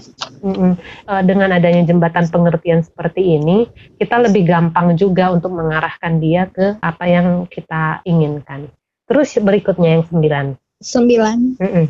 Yeah. 0.47 1.23
dengan 1.27 1.51
adanya 1.51 1.83
jembatan 1.87 2.31
pengertian 2.31 2.83
seperti 2.83 3.35
ini, 3.39 3.67
kita 3.99 4.19
lebih 4.23 4.47
gampang 4.47 4.95
juga 4.95 5.31
untuk 5.31 5.55
mengarahkan 5.55 6.23
dia 6.23 6.47
ke 6.47 6.79
apa 6.79 7.03
yang 7.07 7.47
kita 7.47 8.03
inginkan. 8.07 8.71
Terus 9.07 9.39
berikutnya 9.39 9.99
yang 9.99 10.03
sembilan. 10.07 10.45
Sembilan. 10.83 11.37
Mm-mm. 11.63 11.85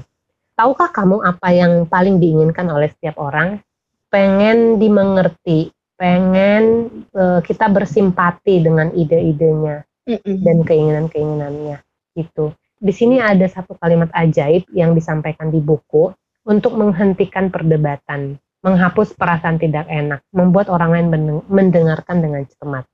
Tahukah 0.58 0.89
kamu 0.89 1.21
apa 1.21 1.53
yang 1.53 1.86
paling 1.86 2.17
diinginkan 2.17 2.65
oleh 2.69 2.89
setiap 2.89 3.21
orang? 3.21 3.62
Pengen 4.10 4.82
dimengerti, 4.82 5.69
pengen 5.97 6.93
uh, 7.17 7.41
kita 7.41 7.67
bersimpati 7.73 8.62
dengan 8.62 8.93
ide-idenya 8.93 9.83
mm-hmm. 10.05 10.36
dan 10.45 10.57
keinginan-keinginannya 10.63 11.77
gitu. 12.13 12.53
Di 12.77 12.93
sini 12.93 13.17
ada 13.17 13.49
satu 13.49 13.73
kalimat 13.81 14.13
ajaib 14.13 14.69
yang 14.69 14.93
disampaikan 14.93 15.49
di 15.49 15.57
buku 15.57 16.13
untuk 16.45 16.77
menghentikan 16.77 17.49
perdebatan, 17.49 18.38
menghapus 18.62 19.17
perasaan 19.17 19.57
tidak 19.57 19.89
enak, 19.89 20.21
membuat 20.29 20.69
orang 20.69 20.93
lain 20.93 21.07
mendengarkan 21.49 22.21
dengan 22.21 22.45
cermat. 22.45 22.86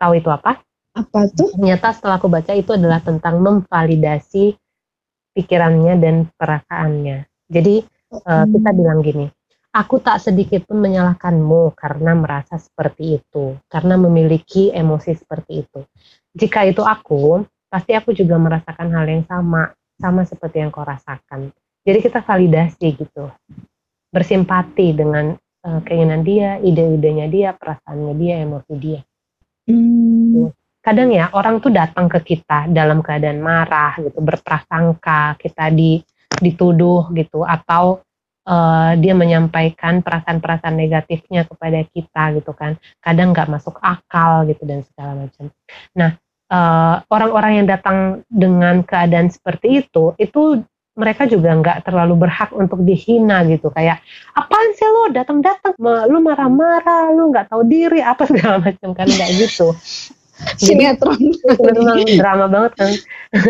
Tahu 0.00 0.12
itu 0.16 0.32
apa? 0.32 0.64
Apa 0.96 1.28
tuh? 1.30 1.52
Ternyata 1.54 1.92
setelah 1.92 2.16
aku 2.16 2.32
baca 2.32 2.56
itu 2.56 2.72
adalah 2.74 3.04
tentang 3.04 3.44
memvalidasi 3.44 4.56
pikirannya 5.36 5.94
dan 6.00 6.16
perasaannya. 6.34 7.28
Jadi 7.46 7.84
uh, 8.24 8.44
kita 8.48 8.70
bilang 8.74 9.04
gini, 9.04 9.28
Aku 9.70 10.02
tak 10.02 10.18
sedikit 10.18 10.66
pun 10.66 10.82
menyalahkanmu 10.82 11.78
karena 11.78 12.10
merasa 12.18 12.58
seperti 12.58 13.22
itu, 13.22 13.54
karena 13.70 13.94
memiliki 13.94 14.74
emosi 14.74 15.14
seperti 15.14 15.62
itu. 15.62 15.86
Jika 16.34 16.66
itu 16.66 16.82
aku, 16.82 17.46
pasti 17.70 17.94
aku 17.94 18.10
juga 18.10 18.34
merasakan 18.34 18.90
hal 18.90 19.06
yang 19.06 19.22
sama, 19.30 19.70
sama 19.94 20.26
seperti 20.26 20.58
yang 20.58 20.74
kau 20.74 20.82
rasakan. 20.82 21.54
Jadi 21.86 21.98
kita 22.02 22.18
validasi 22.18 22.86
gitu, 22.98 23.30
bersimpati 24.10 24.90
dengan 24.90 25.38
uh, 25.38 25.80
keinginan 25.86 26.26
dia, 26.26 26.58
ide-idenya 26.58 27.30
dia, 27.30 27.48
perasaannya 27.54 28.14
dia, 28.18 28.34
emosi 28.42 28.74
dia. 28.74 29.00
Hmm. 29.70 30.50
Kadang 30.82 31.14
ya 31.14 31.30
orang 31.30 31.62
tuh 31.62 31.70
datang 31.70 32.10
ke 32.10 32.18
kita 32.34 32.66
dalam 32.66 33.06
keadaan 33.06 33.38
marah 33.38 33.94
gitu, 34.02 34.18
berprasangka, 34.18 35.38
kita 35.38 35.70
di 35.70 36.02
dituduh 36.42 37.06
gitu, 37.14 37.46
atau 37.46 38.02
uh, 38.50 38.92
dia 38.98 39.14
menyampaikan 39.14 40.02
perasaan-perasaan 40.02 40.74
negatifnya 40.74 41.46
kepada 41.46 41.86
kita 41.86 42.22
gitu 42.42 42.50
kan. 42.52 42.74
Kadang 42.98 43.30
nggak 43.30 43.46
masuk 43.46 43.78
akal 43.78 44.44
gitu 44.50 44.66
dan 44.66 44.82
segala 44.82 45.14
macam. 45.14 45.54
Nah 45.94 46.18
orang 46.50 46.98
eh, 46.98 47.14
orang-orang 47.14 47.52
yang 47.62 47.66
datang 47.70 47.98
dengan 48.26 48.82
keadaan 48.82 49.30
seperti 49.30 49.86
itu 49.86 50.18
itu 50.18 50.58
mereka 50.98 51.24
juga 51.24 51.54
nggak 51.54 51.86
terlalu 51.86 52.26
berhak 52.26 52.50
untuk 52.50 52.82
dihina 52.82 53.46
gitu. 53.46 53.70
Kayak 53.70 54.02
apaan 54.34 54.74
sih 54.74 54.90
lo 54.90 55.14
datang-datang. 55.14 55.78
Lu 55.80 56.18
marah-marah 56.18 57.14
lu 57.14 57.30
nggak 57.30 57.54
tahu 57.54 57.62
diri 57.64 58.02
apa 58.10 58.26
segala 58.26 58.58
macam 58.58 58.90
kan 58.92 59.06
nggak 59.06 59.30
gitu. 59.38 59.70
Sinetron. 60.60 61.20
Memang 61.60 62.00
drama 62.16 62.46
banget 62.48 62.72
kan. 62.76 62.92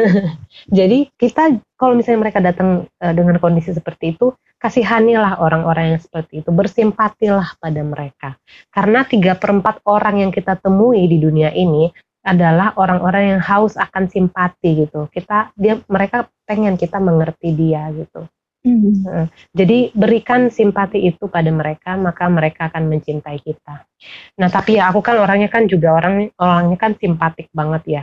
Jadi 0.78 1.06
kita 1.14 1.58
kalau 1.78 1.94
misalnya 1.94 2.20
mereka 2.28 2.42
datang 2.42 2.90
uh, 2.98 3.12
dengan 3.14 3.38
kondisi 3.38 3.70
seperti 3.70 4.18
itu 4.18 4.34
kasihanilah 4.60 5.40
orang-orang 5.40 5.96
yang 5.96 6.00
seperti 6.00 6.44
itu 6.44 6.52
bersimpatilah 6.52 7.56
pada 7.56 7.80
mereka 7.80 8.28
karena 8.68 9.08
tiga 9.08 9.32
perempat 9.34 9.80
orang 9.88 10.20
yang 10.20 10.30
kita 10.30 10.60
temui 10.60 11.08
di 11.08 11.16
dunia 11.16 11.50
ini 11.56 11.88
adalah 12.20 12.76
orang-orang 12.76 13.36
yang 13.36 13.40
haus 13.40 13.80
akan 13.80 14.12
simpati 14.12 14.84
gitu 14.84 15.08
kita 15.08 15.56
dia 15.56 15.80
mereka 15.88 16.28
pengen 16.44 16.76
kita 16.76 17.00
mengerti 17.00 17.56
dia 17.56 17.88
gitu 17.96 18.28
Mm. 18.60 19.32
Jadi 19.56 19.88
berikan 19.96 20.52
simpati 20.52 21.08
itu 21.08 21.32
pada 21.32 21.48
mereka, 21.48 21.96
maka 21.96 22.28
mereka 22.28 22.68
akan 22.68 22.92
mencintai 22.92 23.40
kita. 23.40 23.88
Nah, 24.36 24.48
tapi 24.52 24.76
ya 24.76 24.92
aku 24.92 25.00
kan 25.00 25.16
orangnya 25.16 25.48
kan 25.48 25.64
juga 25.64 25.96
orang 25.96 26.28
orangnya 26.36 26.76
kan 26.76 26.92
simpatik 27.00 27.48
banget 27.56 27.82
ya, 27.88 28.02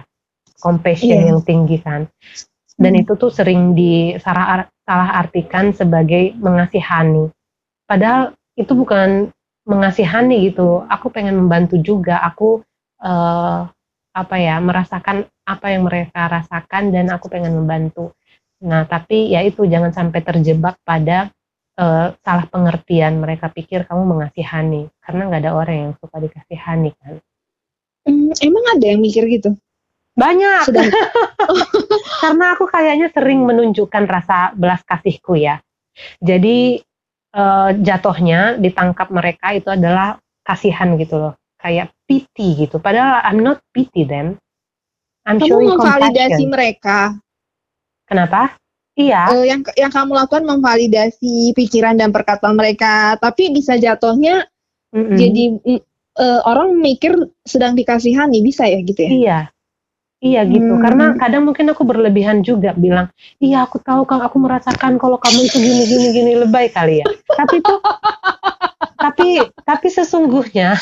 compassion 0.58 1.14
yeah. 1.14 1.30
yang 1.30 1.46
tinggi 1.46 1.78
kan. 1.78 2.10
Dan 2.78 2.94
mm. 2.94 3.02
itu 3.04 3.14
tuh 3.18 3.34
sering 3.34 3.74
di 3.74 4.14
salah, 4.22 4.70
salah 4.86 5.10
artikan 5.18 5.74
sebagai 5.74 6.38
mengasihani. 6.38 7.34
Padahal 7.90 8.38
itu 8.54 8.72
bukan 8.78 9.34
mengasihani 9.66 10.54
gitu. 10.54 10.86
Aku 10.86 11.10
pengen 11.10 11.36
membantu 11.42 11.82
juga. 11.82 12.22
Aku 12.22 12.62
uh, 13.02 13.68
apa 14.18 14.36
ya 14.38 14.58
merasakan 14.62 15.26
apa 15.46 15.66
yang 15.74 15.90
mereka 15.90 16.30
rasakan 16.30 16.90
dan 16.94 17.10
aku 17.14 17.30
pengen 17.30 17.54
membantu 17.54 18.18
Nah, 18.64 18.90
tapi 18.90 19.30
ya 19.30 19.46
itu 19.46 19.70
jangan 19.70 19.94
sampai 19.94 20.26
terjebak 20.26 20.82
pada 20.82 21.30
uh, 21.78 22.10
salah 22.26 22.46
pengertian. 22.50 23.22
Mereka 23.22 23.54
pikir 23.54 23.86
kamu 23.86 24.18
mengasihani, 24.18 24.90
karena 25.06 25.22
nggak 25.30 25.42
ada 25.46 25.52
orang 25.54 25.78
yang 25.78 25.94
suka 26.02 26.18
dikasihani 26.18 26.92
kan. 26.98 27.22
Hmm, 28.08 28.34
emang 28.42 28.66
ada 28.74 28.86
yang 28.88 29.00
mikir 29.04 29.30
gitu? 29.30 29.54
Banyak. 30.18 30.64
karena 32.26 32.46
aku 32.58 32.66
kayaknya 32.66 33.14
sering 33.14 33.46
menunjukkan 33.46 34.04
rasa 34.10 34.58
belas 34.58 34.82
kasihku 34.82 35.38
ya. 35.38 35.62
Jadi 36.18 36.82
uh, 37.38 37.70
jatuhnya 37.78 38.58
ditangkap 38.58 39.14
mereka 39.14 39.54
itu 39.54 39.70
adalah 39.70 40.18
kasihan 40.42 40.98
gitu 40.98 41.22
loh, 41.22 41.34
kayak 41.62 41.94
pity 42.10 42.66
gitu. 42.66 42.82
Padahal 42.82 43.22
I'm 43.30 43.46
not 43.46 43.62
pity 43.70 44.10
them. 44.10 44.42
I'm 45.28 45.38
Kamu 45.38 45.78
memvalidasi 45.78 46.50
mereka 46.50 47.20
Kenapa? 48.08 48.56
Iya. 48.98 49.30
Uh, 49.30 49.46
yang 49.46 49.62
yang 49.78 49.92
kamu 49.94 50.16
lakukan 50.16 50.48
memvalidasi 50.48 51.54
pikiran 51.54 52.00
dan 52.00 52.10
perkataan 52.10 52.58
mereka, 52.58 53.20
tapi 53.22 53.54
bisa 53.54 53.78
jatuhnya 53.78 54.48
mm 54.96 55.04
-mm. 55.04 55.18
jadi 55.20 55.44
uh, 56.18 56.42
orang 56.48 56.80
mikir 56.80 57.14
sedang 57.46 57.78
dikasihani 57.78 58.42
bisa 58.42 58.66
ya 58.66 58.80
gitu 58.82 59.06
ya? 59.06 59.12
Iya. 59.12 59.40
Iya 60.18 60.50
gitu, 60.50 60.74
hmm. 60.74 60.82
karena 60.82 61.06
kadang 61.14 61.46
mungkin 61.46 61.70
aku 61.70 61.86
berlebihan 61.86 62.42
juga 62.42 62.74
bilang, 62.74 63.14
iya 63.38 63.62
aku 63.62 63.78
tahu 63.78 64.02
kang 64.10 64.26
aku 64.26 64.42
merasakan 64.42 64.98
kalau 64.98 65.22
kamu 65.22 65.46
itu 65.46 65.62
gini 65.62 65.84
gini 65.86 66.08
gini 66.10 66.32
lebay 66.42 66.74
kali 66.74 67.06
ya. 67.06 67.08
Tapi 67.38 67.62
itu 67.62 67.76
tapi 68.98 69.28
tapi 69.62 69.88
sesungguhnya 69.94 70.74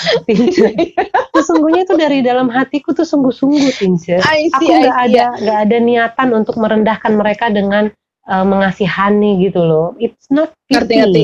sesungguhnya 1.35 1.83
itu 1.83 1.99
dari 1.99 2.23
dalam 2.23 2.47
hatiku 2.47 2.95
tuh 2.95 3.03
sungguh-sungguh 3.03 3.75
Tince 3.75 4.23
aku 4.23 4.71
nggak 4.71 4.99
ada 5.11 5.35
nggak 5.35 5.59
ada 5.67 5.77
niatan 5.83 6.29
untuk 6.31 6.55
merendahkan 6.55 7.11
mereka 7.11 7.51
dengan 7.51 7.91
uh, 8.31 8.45
mengasihani 8.47 9.43
gitu 9.43 9.67
loh 9.67 9.99
it's 9.99 10.31
not 10.31 10.55
pity 10.71 10.79
ngerti, 10.79 10.95
ngerti. 10.95 11.23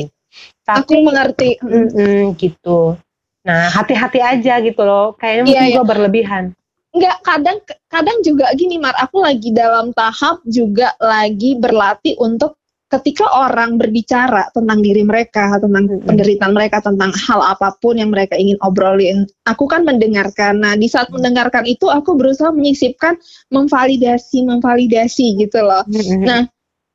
tapi 0.68 0.80
aku 0.84 0.92
mengerti 1.00 1.48
mm 1.64 1.86
-mm, 1.96 2.20
gitu 2.36 3.00
Nah, 3.42 3.74
hati-hati 3.74 4.22
aja 4.22 4.62
gitu 4.62 4.82
loh. 4.86 5.18
Kayaknya 5.18 5.42
Iya, 5.42 5.46
mungkin 5.50 5.66
iya. 5.66 5.74
gue 5.74 5.86
berlebihan. 5.86 6.44
Enggak, 6.92 7.16
kadang 7.24 7.58
kadang 7.88 8.18
juga 8.20 8.52
gini, 8.52 8.76
Mar, 8.76 8.92
aku 9.00 9.24
lagi 9.24 9.48
dalam 9.48 9.96
tahap 9.96 10.44
juga 10.44 10.92
lagi 11.00 11.56
berlatih 11.56 12.20
untuk 12.20 12.60
ketika 12.92 13.24
orang 13.32 13.80
berbicara 13.80 14.52
tentang 14.52 14.84
diri 14.84 15.00
mereka, 15.00 15.56
tentang 15.56 15.88
penderitaan 16.04 16.52
mereka, 16.52 16.84
tentang 16.84 17.08
hal 17.16 17.40
apa 17.40 17.72
pun 17.80 17.96
yang 17.96 18.12
mereka 18.12 18.36
ingin 18.36 18.60
obrolin, 18.60 19.24
aku 19.48 19.64
kan 19.64 19.88
mendengarkan. 19.88 20.60
Nah, 20.60 20.76
di 20.76 20.92
saat 20.92 21.08
mendengarkan 21.08 21.64
itu 21.64 21.88
aku 21.88 22.12
berusaha 22.12 22.52
menyisipkan 22.52 23.16
memvalidasi, 23.48 24.44
memvalidasi 24.44 25.40
gitu 25.40 25.64
loh. 25.64 25.88
Nah, 26.20 26.44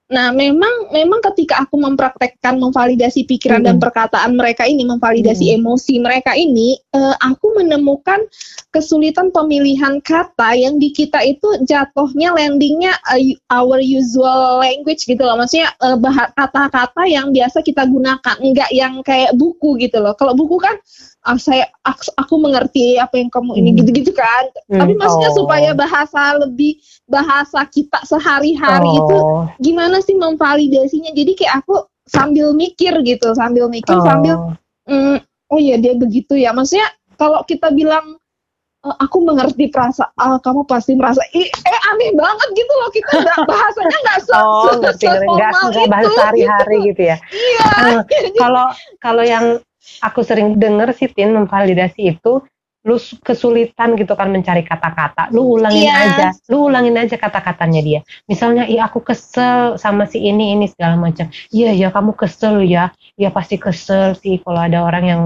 Nah, 0.08 0.32
memang 0.32 0.88
memang 0.96 1.20
ketika 1.20 1.68
aku 1.68 1.76
mempraktekkan 1.84 2.56
memvalidasi 2.56 3.28
pikiran 3.28 3.60
dan 3.60 3.76
Mm-mm. 3.76 3.84
perkataan 3.84 4.40
mereka 4.40 4.64
ini, 4.64 4.88
memvalidasi 4.88 5.52
emosi 5.60 6.00
mereka 6.00 6.32
ini, 6.32 6.80
eh, 6.96 7.16
aku 7.20 7.60
menemukan 7.60 8.24
kesulitan 8.72 9.36
pemilihan 9.36 10.00
kata 10.00 10.56
yang 10.56 10.80
di 10.80 10.96
kita 10.96 11.20
itu 11.28 11.60
jatuhnya 11.68 12.32
landingnya 12.32 12.96
eh, 13.20 13.36
our 13.52 13.84
usual 13.84 14.64
language 14.64 15.04
gitu 15.04 15.20
loh. 15.20 15.36
Maksudnya 15.36 15.76
baha- 16.00 16.32
kata-kata 16.32 17.04
yang 17.04 17.36
biasa 17.36 17.60
kita 17.60 17.84
gunakan, 17.84 18.36
enggak 18.40 18.72
yang 18.72 19.04
kayak 19.04 19.36
buku 19.36 19.76
gitu 19.76 20.00
loh. 20.00 20.16
Kalau 20.16 20.32
buku 20.32 20.56
kan 20.56 20.80
ah, 21.20 21.36
saya 21.36 21.66
aku, 22.14 22.36
mengerti 22.38 22.96
apa 22.96 23.16
yang 23.16 23.28
kamu 23.28 23.56
ini 23.56 23.70
Hmm. 23.72 23.78
gitu-gitu 23.80 24.12
kan. 24.12 24.48
Hmm, 24.68 24.80
Tapi 24.80 24.94
maksudnya 24.94 25.32
oh. 25.32 25.38
supaya 25.38 25.72
bahasa 25.72 26.38
lebih 26.38 26.78
bahasa 27.06 27.64
kita 27.66 28.04
sehari-hari 28.04 28.92
itu 28.92 29.18
Oh. 29.18 29.48
gimana 29.58 29.98
sih 30.00 30.14
memvalidasinya 30.14 31.12
jadi 31.12 31.32
kayak 31.34 31.54
aku 31.62 31.76
sambil 32.04 32.52
mikir 32.52 32.92
gitu 33.02 33.32
sambil 33.34 33.68
mikir 33.68 33.92
Oh. 33.92 34.04
sambil 34.04 34.36
mm, 34.86 35.18
oh 35.48 35.60
ya 35.60 35.76
dia 35.76 35.94
begitu 35.94 36.36
ya 36.36 36.52
maksudnya 36.52 36.88
kalau 37.16 37.44
kita 37.44 37.72
bilang 37.72 38.20
"Eh, 38.80 38.96
aku 38.98 39.20
mengerti 39.22 39.68
perasaan 39.68 40.12
ah, 40.16 40.38
kamu 40.38 40.64
pasti 40.64 40.94
merasa 40.94 41.20
eh 41.30 41.48
aneh 41.88 42.12
banget 42.14 42.50
gitu 42.54 42.74
loh 42.74 42.90
kita 42.90 43.12
bahasanya 43.50 43.98
nggak 44.06 44.20
se 44.22 44.32
Oh, 44.34 44.68
se- 44.94 45.28
bahasa 45.34 45.68
itu, 45.74 46.08
sehari-hari 46.14 46.78
gitu 46.86 47.02
ya. 47.06 47.18
iya 47.28 47.68
Eh, 47.98 48.00
Kalau 48.36 48.68
kalau 48.98 49.24
yang 49.24 49.60
aku 50.02 50.22
sering 50.24 50.56
denger 50.60 50.92
sih 50.96 51.10
Tin 51.12 51.34
memvalidasi 51.34 52.18
itu 52.18 52.44
lu 52.88 52.96
kesulitan 53.20 54.00
gitu 54.00 54.16
kan 54.16 54.32
mencari 54.32 54.64
kata-kata. 54.64 55.28
Lu 55.36 55.60
ulangin 55.60 55.92
Iya. 55.92 56.08
aja, 56.08 56.28
lu 56.48 56.72
ulangin 56.72 56.96
aja 56.96 57.20
kata-katanya 57.20 57.84
dia. 57.84 58.00
Misalnya, 58.32 58.64
"Ih, 58.64 58.80
aku 58.80 59.04
kesel 59.04 59.76
sama 59.76 60.08
si 60.08 60.24
ini 60.24 60.56
ini 60.56 60.72
segala 60.72 60.96
macam." 60.96 61.28
Iya, 61.52 61.76
ya 61.76 61.92
kamu 61.92 62.16
kesel 62.16 62.64
ya. 62.64 62.96
Ya 63.18 63.34
pasti 63.34 63.58
kesel 63.58 64.14
sih 64.14 64.38
kalau 64.46 64.62
ada 64.62 64.86
orang 64.86 65.04
yang 65.10 65.22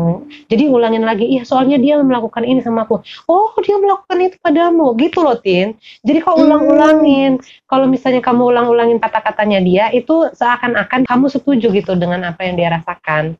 jadi 0.47 0.71
ulangin 0.71 1.04
lagi, 1.04 1.27
"Iya, 1.27 1.43
soalnya 1.43 1.75
dia 1.75 1.99
melakukan 1.99 2.47
ini 2.47 2.63
sama 2.63 2.88
aku." 2.88 3.04
Oh, 3.27 3.51
dia 3.60 3.75
melakukan 3.75 4.15
itu 4.23 4.39
padamu. 4.39 4.95
Gitu 4.95 5.19
loh, 5.19 5.36
Tin. 5.36 5.75
Jadi 6.08 6.23
kau 6.23 6.39
Hmm. 6.39 6.47
ulang-ulangin. 6.47 7.43
Kalau 7.67 7.91
misalnya 7.91 8.23
kamu 8.23 8.47
ulang-ulangin 8.47 8.95
kata-katanya 8.95 9.60
dia, 9.60 9.86
itu 9.91 10.32
seakan-akan 10.32 11.04
kamu 11.04 11.25
setuju 11.27 11.67
gitu 11.75 11.91
dengan 11.99 12.32
apa 12.32 12.47
yang 12.47 12.56
dia 12.56 12.71
rasakan. 12.71 13.36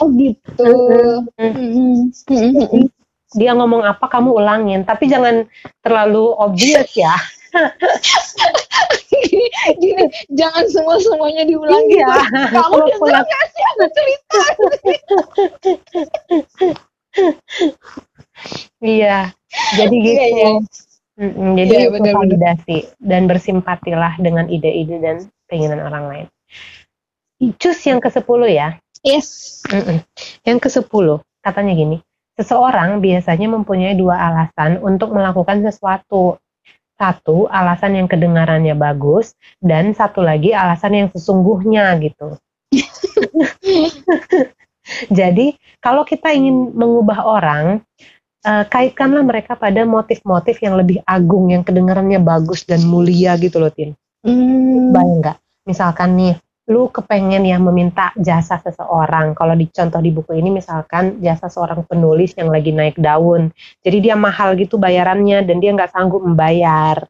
oh 0.00 0.08
gitu 0.16 0.64
Mm. 1.36 1.52
Mm, 1.52 1.52
mm, 1.52 2.00
mm, 2.32 2.66
mm. 2.72 2.86
Dia 3.36 3.52
ngomong 3.52 3.84
apa 3.84 4.08
kamu 4.08 4.32
ulangin, 4.32 4.80
tapi 4.88 5.12
jangan 5.12 5.44
terlalu 5.84 6.32
obvious 6.40 6.88
ya. 6.96 7.12
gini, 9.22 9.46
gini 9.82 10.04
jangan 10.30 10.64
semua 10.68 10.96
semuanya 10.98 11.42
diulang 11.44 11.84
Iya. 11.86 12.06
gitu 12.06 12.20
kamu 12.52 12.76
pulang- 12.98 13.24
nggak 13.26 13.44
sih 13.48 13.64
aku 13.64 13.84
cerita 13.90 14.40
Iya. 18.82 19.30
Jadi 19.76 19.94
gitu. 20.00 20.16
Iya, 20.16 20.26
iya. 20.28 20.48
Mm-mm, 21.12 21.48
jadi 21.60 21.72
Iya, 21.76 21.88
itu 21.92 22.08
validasi 22.08 22.76
dan 22.98 23.28
bersimpatilah 23.28 24.16
dengan 24.16 24.48
ide-ide 24.48 24.96
dan 24.98 25.16
keinginan 25.46 25.84
orang 25.84 26.04
lain. 26.08 26.26
Cus 27.60 27.78
yang 27.84 28.00
ke-10 28.00 28.40
ya. 28.48 28.68
yes 29.02 29.60
Mm-mm. 29.68 29.98
Yang 30.46 30.58
ke-10 30.62 31.06
katanya 31.42 31.72
gini, 31.74 31.96
seseorang 32.38 33.02
biasanya 33.02 33.50
mempunyai 33.50 33.92
dua 33.92 34.14
alasan 34.14 34.78
untuk 34.80 35.12
melakukan 35.12 35.60
sesuatu. 35.60 36.38
Satu, 37.02 37.50
alasan 37.50 37.98
yang 37.98 38.06
kedengarannya 38.06 38.78
bagus, 38.78 39.34
dan 39.58 39.90
satu 39.90 40.22
lagi 40.22 40.54
alasan 40.54 40.94
yang 40.94 41.08
sesungguhnya 41.10 41.98
gitu. 41.98 42.38
Jadi, 45.18 45.58
kalau 45.82 46.06
kita 46.06 46.30
ingin 46.30 46.70
mengubah 46.78 47.26
orang, 47.26 47.82
eh, 48.46 48.64
kaitkanlah 48.70 49.26
mereka 49.26 49.58
pada 49.58 49.82
motif-motif 49.82 50.62
yang 50.62 50.78
lebih 50.78 51.02
agung, 51.02 51.50
yang 51.50 51.66
kedengarannya 51.66 52.22
bagus 52.22 52.62
dan 52.62 52.86
mulia 52.86 53.34
gitu 53.34 53.58
loh, 53.58 53.74
Tin. 53.74 53.98
Hmm. 54.22 54.94
Bayang 54.94 55.18
nggak? 55.26 55.38
Misalkan 55.66 56.14
nih, 56.14 56.34
lu 56.72 56.88
kepengen 56.88 57.44
ya 57.44 57.60
meminta 57.60 58.16
jasa 58.16 58.56
seseorang. 58.56 59.36
Kalau 59.36 59.52
di 59.52 59.68
contoh 59.68 60.00
di 60.00 60.08
buku 60.08 60.32
ini 60.40 60.48
misalkan 60.48 61.20
jasa 61.20 61.52
seorang 61.52 61.84
penulis 61.84 62.32
yang 62.40 62.48
lagi 62.48 62.72
naik 62.72 62.96
daun. 62.96 63.52
Jadi 63.84 63.98
dia 64.00 64.16
mahal 64.16 64.56
gitu 64.56 64.80
bayarannya 64.80 65.44
dan 65.44 65.60
dia 65.60 65.70
nggak 65.76 65.92
sanggup 65.92 66.24
membayar, 66.24 67.04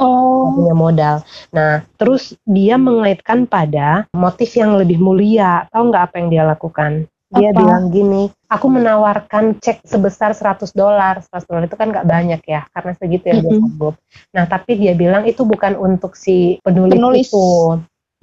oh 0.00 0.56
punya 0.56 0.74
modal. 0.74 1.16
Nah, 1.52 1.84
terus 2.00 2.32
dia 2.48 2.80
mengaitkan 2.80 3.44
pada 3.44 4.08
motif 4.16 4.56
yang 4.56 4.74
lebih 4.80 4.96
mulia. 4.96 5.68
Tahu 5.68 5.82
nggak 5.92 6.04
apa 6.10 6.14
yang 6.24 6.28
dia 6.32 6.44
lakukan? 6.48 6.92
Dia 7.34 7.50
Apa? 7.50 7.58
bilang 7.66 7.84
gini, 7.90 8.30
aku 8.46 8.66
menawarkan 8.70 9.58
cek 9.58 9.82
sebesar 9.82 10.38
100 10.38 10.70
dolar. 10.70 11.18
100 11.18 11.50
dolar 11.50 11.62
itu 11.66 11.74
kan 11.74 11.90
nggak 11.90 12.06
banyak 12.06 12.42
ya, 12.46 12.62
karena 12.70 12.92
segitu 12.94 13.24
yang 13.26 13.40
dia 13.42 13.50
Mm-mm. 13.50 13.62
sanggup. 13.66 13.94
Nah, 14.30 14.44
tapi 14.46 14.78
dia 14.78 14.94
bilang 14.94 15.26
itu 15.26 15.42
bukan 15.42 15.74
untuk 15.74 16.14
si 16.14 16.62
penulis, 16.62 16.94
Penulis. 16.94 17.26
itu 17.26 17.44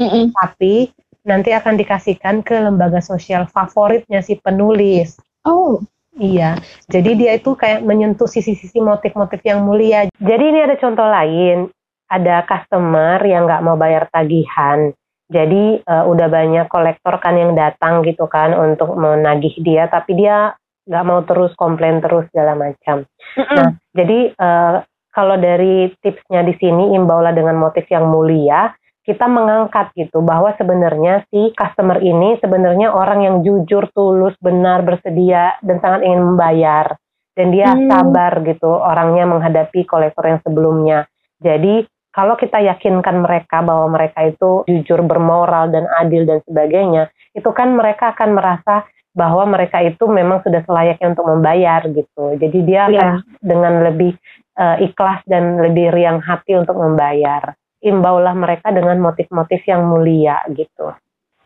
Mm-mm. 0.02 0.34
tapi 0.34 0.90
nanti 1.22 1.54
akan 1.54 1.78
dikasihkan 1.78 2.42
ke 2.42 2.58
lembaga 2.58 2.98
sosial 2.98 3.46
favoritnya 3.46 4.26
si 4.26 4.42
penulis. 4.42 5.22
oh 5.46 5.78
Iya, 6.20 6.60
jadi 6.92 7.12
dia 7.16 7.32
itu 7.40 7.56
kayak 7.56 7.88
menyentuh 7.88 8.28
sisi-sisi 8.28 8.84
motif-motif 8.84 9.40
yang 9.48 9.64
mulia. 9.64 10.12
Jadi 10.20 10.44
ini 10.44 10.60
ada 10.60 10.76
contoh 10.76 11.08
lain, 11.08 11.72
ada 12.12 12.44
customer 12.44 13.16
yang 13.24 13.48
nggak 13.48 13.64
mau 13.64 13.80
bayar 13.80 14.12
tagihan. 14.12 14.92
Jadi 15.32 15.80
eh, 15.80 16.04
udah 16.04 16.28
banyak 16.28 16.68
kolektor 16.68 17.16
kan 17.24 17.40
yang 17.40 17.56
datang 17.56 18.04
gitu 18.04 18.28
kan 18.28 18.52
untuk 18.52 18.92
menagih 19.00 19.56
dia, 19.64 19.88
tapi 19.88 20.20
dia 20.20 20.52
nggak 20.84 21.06
mau 21.08 21.24
terus 21.24 21.56
komplain 21.56 22.04
terus 22.04 22.28
segala 22.36 22.60
macam. 22.60 23.08
Nah, 23.40 23.80
jadi 23.96 24.36
eh, 24.36 24.76
kalau 25.16 25.40
dari 25.40 25.96
tipsnya 26.04 26.44
di 26.44 26.60
sini 26.60 26.92
imbaulah 26.92 27.32
dengan 27.32 27.56
motif 27.56 27.88
yang 27.88 28.12
mulia, 28.12 28.76
kita 29.02 29.26
mengangkat 29.26 29.90
gitu 29.98 30.22
bahwa 30.22 30.54
sebenarnya 30.62 31.26
si 31.34 31.50
customer 31.58 31.98
ini 32.02 32.38
sebenarnya 32.38 32.94
orang 32.94 33.26
yang 33.26 33.36
jujur, 33.42 33.90
tulus, 33.98 34.38
benar, 34.38 34.86
bersedia 34.86 35.58
dan 35.66 35.82
sangat 35.82 36.06
ingin 36.06 36.22
membayar 36.22 36.94
dan 37.34 37.48
dia 37.50 37.74
Hmm. 37.74 37.90
sabar 37.90 38.44
gitu 38.46 38.70
orangnya 38.70 39.26
menghadapi 39.26 39.88
kolektor 39.88 40.28
yang 40.30 40.40
sebelumnya. 40.46 41.10
Jadi 41.42 41.88
kalau 42.12 42.36
kita 42.36 42.60
yakinkan 42.60 43.24
mereka 43.24 43.64
bahwa 43.64 43.88
mereka 43.98 44.28
itu 44.28 44.68
jujur, 44.68 45.00
bermoral 45.08 45.72
dan 45.72 45.88
adil 45.98 46.28
dan 46.28 46.44
sebagainya, 46.44 47.08
itu 47.32 47.48
kan 47.56 47.72
mereka 47.72 48.12
akan 48.12 48.36
merasa 48.36 48.84
bahwa 49.16 49.48
mereka 49.48 49.80
itu 49.80 50.08
memang 50.08 50.44
sudah 50.44 50.60
selayaknya 50.64 51.16
untuk 51.16 51.28
membayar 51.28 51.84
gitu. 51.88 52.36
Jadi 52.36 52.58
dia 52.68 52.88
akan 52.88 53.24
Iya. 53.24 53.40
dengan 53.42 53.74
lebih 53.88 54.14
eh, 54.52 54.78
ikhlas 54.84 55.24
dan 55.26 55.58
lebih 55.64 55.96
riang 55.96 56.20
hati 56.20 56.60
untuk 56.60 56.76
membayar. 56.76 57.56
Imbaulah 57.82 58.38
mereka 58.38 58.70
dengan 58.70 59.02
motif-motif 59.02 59.66
yang 59.66 59.90
mulia 59.90 60.38
gitu. 60.54 60.94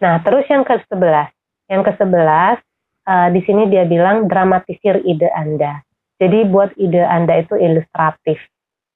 Nah, 0.04 0.20
terus 0.20 0.44
yang 0.52 0.68
ke-11. 0.68 1.32
Yang 1.72 1.82
ke-11 1.92 2.58
eh, 3.08 3.28
di 3.32 3.42
sini 3.48 3.64
dia 3.72 3.88
bilang 3.88 4.28
dramatisir 4.28 5.00
ide 5.08 5.32
Anda. 5.32 5.80
Jadi 6.20 6.48
buat 6.48 6.76
ide 6.76 7.04
Anda 7.04 7.40
itu 7.40 7.56
ilustratif. 7.56 8.40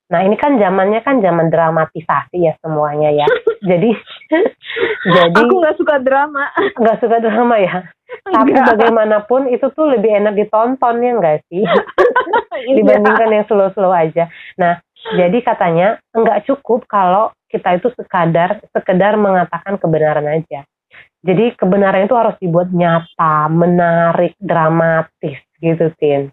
Nah, 0.10 0.26
ini 0.26 0.36
kan 0.42 0.58
zamannya 0.58 1.06
kan 1.06 1.22
zaman 1.22 1.54
dramatisasi 1.54 2.42
ya 2.42 2.58
semuanya 2.66 3.14
ya. 3.14 3.28
jadi 3.70 3.92
jadi 5.16 5.38
aku 5.38 5.54
nggak 5.62 5.78
suka 5.78 5.96
drama 6.02 6.50
nggak 6.76 6.98
suka 7.00 7.18
drama 7.22 7.56
ya. 7.62 7.88
Tapi 8.26 8.52
Enggak. 8.52 8.74
bagaimanapun 8.74 9.54
itu 9.54 9.70
tuh 9.78 9.86
lebih 9.86 10.10
enak 10.10 10.34
ditonton 10.34 11.06
ya 11.06 11.12
enggak 11.14 11.40
sih? 11.48 11.64
Iya. 12.60 12.84
dibandingkan 12.84 13.32
yang 13.32 13.46
slow-slow 13.48 13.88
aja. 13.88 14.28
Nah, 14.60 14.84
jadi 15.16 15.38
katanya 15.42 15.88
enggak 16.12 16.46
cukup 16.46 16.86
kalau 16.86 17.32
kita 17.50 17.82
itu 17.82 17.90
sekadar 17.98 18.62
sekedar 18.70 19.18
mengatakan 19.18 19.80
kebenaran 19.82 20.28
aja. 20.30 20.68
Jadi 21.20 21.52
kebenaran 21.60 22.08
itu 22.08 22.16
harus 22.16 22.40
dibuat 22.40 22.72
nyata, 22.72 23.52
menarik, 23.52 24.40
dramatis 24.40 25.40
gitu, 25.60 25.92
Tin. 26.00 26.32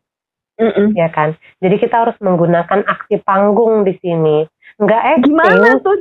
Mm-mm. 0.56 0.94
Ya 0.94 1.10
kan? 1.10 1.34
Jadi 1.58 1.76
kita 1.82 2.06
harus 2.06 2.16
menggunakan 2.22 2.86
aksi 2.86 3.18
panggung 3.26 3.82
di 3.82 3.98
sini. 3.98 4.46
Enggak 4.78 5.02
acting. 5.18 5.34
gimana 5.34 5.68
tuh 5.80 5.96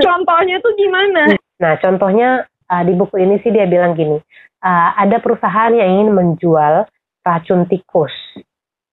contohnya 0.00 0.56
tuh 0.62 0.72
gimana 0.78 1.34
Nah, 1.56 1.72
contohnya 1.80 2.44
uh, 2.68 2.82
di 2.84 2.92
buku 2.92 3.16
ini 3.16 3.40
sih 3.40 3.48
dia 3.48 3.64
bilang 3.64 3.96
gini, 3.96 4.20
uh, 4.60 4.90
ada 4.96 5.16
perusahaan 5.20 5.72
yang 5.72 5.88
ingin 6.00 6.10
menjual 6.12 6.84
racun 7.24 7.64
tikus. 7.66 8.12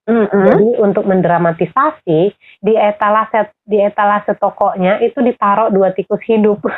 Mm-hmm. 0.04 0.44
Jadi 0.44 0.68
untuk 0.84 1.08
mendramatisasi 1.08 2.20
di 2.60 2.74
etalase 2.76 3.56
di 3.64 3.80
etalase 3.80 4.36
tokonya 4.36 5.00
itu 5.00 5.16
ditaruh 5.24 5.72
dua 5.72 5.96
tikus 5.96 6.20
hidup. 6.28 6.60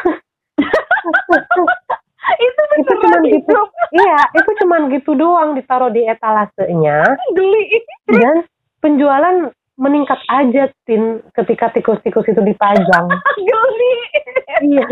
itu 2.46 2.62
itu 2.78 2.92
cuma 3.02 3.18
gitu. 3.26 3.56
Iya, 3.96 4.20
itu 4.34 4.50
cuma 4.60 4.76
gitu 4.92 5.14
doang 5.16 5.56
ditaruh 5.56 5.90
di 5.90 6.04
etalasenya. 6.06 7.18
Geli. 7.34 7.82
Dan 8.10 8.44
penjualan 8.78 9.50
meningkat 9.76 10.16
aja 10.32 10.72
tin 10.88 11.20
ketika 11.36 11.68
tikus-tikus 11.72 12.24
itu 12.28 12.40
dipajang. 12.40 13.06
Geli. 13.48 13.92
iya. 14.64 14.86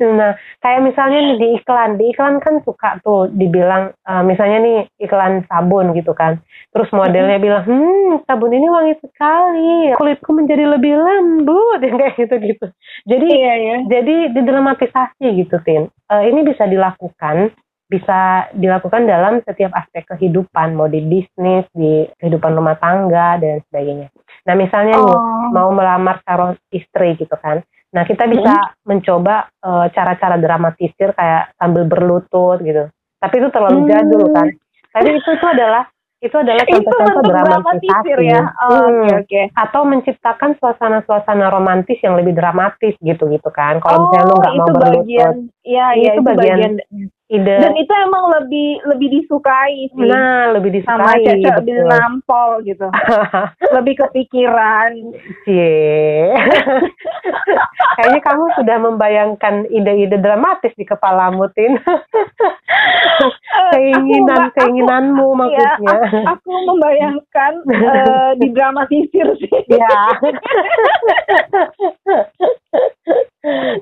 nah, 0.18 0.34
kayak 0.58 0.82
misalnya 0.82 1.18
nih 1.22 1.36
di 1.38 1.48
iklan, 1.62 1.94
di 1.94 2.10
iklan 2.10 2.42
kan 2.42 2.58
suka 2.66 2.98
tuh 3.06 3.30
dibilang 3.30 3.94
uh, 4.02 4.22
misalnya 4.26 4.58
nih 4.58 4.78
iklan 4.98 5.46
sabun 5.46 5.94
gitu 5.94 6.10
kan. 6.12 6.42
Terus 6.74 6.90
modelnya 6.90 7.38
bilang, 7.38 7.62
"Hmm, 7.64 8.20
sabun 8.26 8.50
ini 8.50 8.66
wangi 8.66 8.94
sekali. 8.98 9.94
Kulitku 9.94 10.30
menjadi 10.34 10.66
lebih 10.66 10.98
lembut." 10.98 11.80
yang 11.86 11.96
kayak 11.96 12.18
gitu-gitu. 12.18 12.66
Jadi 13.06 13.28
iya, 13.30 13.54
iya. 13.54 13.76
jadi 13.86 14.34
didramatisasi 14.34 15.26
gitu, 15.46 15.56
Tin. 15.62 15.86
Uh, 16.10 16.22
ini 16.26 16.42
bisa 16.42 16.66
dilakukan 16.66 17.54
bisa 17.88 18.52
dilakukan 18.52 19.08
dalam 19.08 19.40
setiap 19.42 19.72
aspek 19.72 20.04
kehidupan, 20.14 20.76
mau 20.76 20.92
di 20.92 21.00
bisnis, 21.00 21.64
di 21.72 22.04
kehidupan 22.20 22.52
rumah 22.52 22.76
tangga 22.76 23.40
dan 23.40 23.64
sebagainya. 23.68 24.12
Nah, 24.44 24.54
misalnya 24.54 25.00
oh. 25.00 25.04
nih 25.08 25.18
mau 25.56 25.68
melamar 25.72 26.20
calon 26.22 26.52
istri 26.68 27.16
gitu 27.16 27.32
kan. 27.40 27.64
Nah, 27.96 28.04
kita 28.04 28.28
bisa 28.28 28.52
hmm. 28.52 28.84
mencoba 28.84 29.48
cara 29.64 29.88
cara-cara 29.88 30.36
dramatisir 30.36 31.16
kayak 31.16 31.56
sambil 31.56 31.88
berlutut 31.88 32.60
gitu. 32.60 32.92
Tapi 33.18 33.34
itu 33.40 33.48
terlalu 33.48 33.78
hmm. 33.82 33.88
jadul 33.88 34.24
kan. 34.36 34.48
Tapi 34.92 35.08
itu 35.16 35.30
itu 35.32 35.46
adalah 35.48 35.88
itu 36.18 36.34
adalah 36.34 36.66
contoh-contoh 36.66 37.22
dramatisasi 37.30 38.10
ya. 38.26 38.42
Oh, 38.68 38.90
hmm. 38.90 39.06
okay, 39.06 39.16
okay. 39.22 39.44
atau 39.54 39.86
menciptakan 39.86 40.58
suasana-suasana 40.58 41.46
romantis 41.46 41.96
yang 42.02 42.18
lebih 42.18 42.34
dramatis 42.34 42.98
gitu 42.98 43.30
gitu 43.30 43.48
kan 43.54 43.78
kalau 43.78 43.96
oh, 43.96 44.02
misalnya 44.10 44.26
lu 44.26 44.34
nggak 44.34 44.54
mau 44.58 44.68
berlutut 44.74 45.34
iya 45.62 45.86
iya 45.94 46.18
itu, 46.18 46.26
itu 46.26 46.26
bagian, 46.26 46.58
bagian 46.74 46.74
ide. 47.28 47.56
Dan 47.60 47.76
itu 47.76 47.92
emang 47.92 48.32
lebih 48.32 48.80
lebih 48.88 49.08
disukai 49.20 49.92
sih. 49.92 50.08
Nah 50.08 50.56
lebih 50.56 50.80
disukai 50.80 50.96
sama 50.96 51.20
cewek 51.20 51.54
lebih 51.60 51.74
nampol 51.84 52.50
gitu. 52.64 52.88
Lebih 53.76 53.94
kepikiran. 54.00 54.90
Cie. 55.44 56.32
Kayaknya 57.98 58.20
kamu 58.24 58.44
sudah 58.56 58.76
membayangkan 58.80 59.54
ide-ide 59.68 60.18
dramatis 60.18 60.72
di 60.74 60.88
kepala 60.88 61.30
Tin 61.52 61.76
keinginan 63.72 64.52
keinginanmu 64.54 65.26
iya, 65.32 65.38
maksudnya. 65.40 65.96
aku, 65.96 66.18
aku 66.36 66.50
membayangkan 66.68 67.52
uh, 67.64 68.32
di 68.36 68.48
dramatisir 68.52 69.26
sih. 69.40 69.52
Ya 69.72 69.88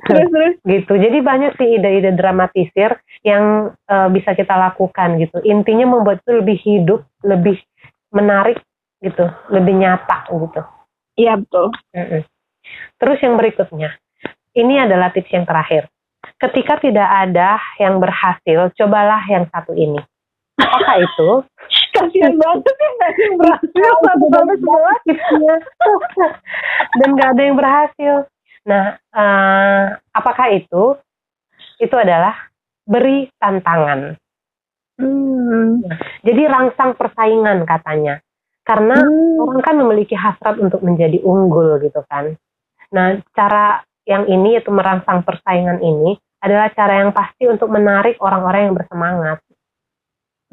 terus 0.07 0.29
terus. 0.31 0.55
Gitu. 0.63 0.93
Jadi 0.95 1.19
banyak 1.21 1.53
sih 1.59 1.69
ide-ide 1.79 2.15
dramatisir 2.15 2.95
yang 3.27 3.75
uh, 3.91 4.09
bisa 4.11 4.35
kita 4.39 4.55
lakukan 4.55 5.19
gitu. 5.19 5.43
Intinya 5.43 5.87
membuat 5.99 6.23
itu 6.23 6.33
lebih 6.39 6.59
hidup 6.63 7.01
lebih 7.27 7.59
menarik 8.15 8.63
gitu 9.03 9.27
lebih 9.51 9.75
nyata 9.77 10.31
gitu. 10.31 10.63
Iya 11.17 11.41
betul. 11.41 11.73
Terus 13.01 13.19
yang 13.21 13.35
berikutnya. 13.37 13.91
Ini 14.57 14.89
adalah 14.89 15.13
tips 15.13 15.29
yang 15.37 15.45
terakhir 15.45 15.85
ketika 16.41 16.81
tidak 16.81 17.09
ada 17.09 17.61
yang 17.81 18.01
berhasil 18.01 18.73
cobalah 18.77 19.23
yang 19.29 19.49
satu 19.49 19.73
ini 19.73 20.01
apakah 20.61 20.97
itu 21.01 21.31
kasihan 21.97 22.35
banget 22.37 22.75
ya 22.77 22.89
nggak 22.97 23.11
ada 23.13 23.23
yang 23.25 23.37
berhasil 23.41 23.89
satu 24.05 24.25
sebelas 24.29 25.01
dan 27.01 27.09
nggak 27.17 27.31
ada 27.33 27.43
yang 27.43 27.57
berhasil 27.57 28.15
Nah, 28.67 28.99
uh, 29.15 29.85
apakah 30.11 30.47
itu? 30.53 30.99
Itu 31.79 31.95
adalah 31.95 32.35
beri 32.83 33.31
tantangan. 33.39 34.19
Hmm. 34.99 35.87
Jadi 36.27 36.43
rangsang 36.51 36.99
persaingan 36.99 37.63
katanya. 37.63 38.19
Karena 38.67 38.99
hmm. 38.99 39.39
orang 39.39 39.61
kan 39.63 39.77
memiliki 39.79 40.19
hasrat 40.19 40.59
untuk 40.59 40.83
menjadi 40.83 41.23
unggul 41.23 41.79
gitu 41.79 42.03
kan. 42.11 42.35
Nah, 42.91 43.23
cara 43.39 43.87
yang 44.07 44.27
ini 44.27 44.59
yaitu 44.59 44.75
merangsang 44.75 45.23
persaingan 45.23 45.79
ini 45.83 46.19
adalah 46.41 46.69
cara 46.73 47.05
yang 47.05 47.11
pasti 47.17 47.49
untuk 47.49 47.73
menarik 47.73 48.21
orang-orang 48.21 48.71
yang 48.71 48.75
bersemangat. 48.77 49.39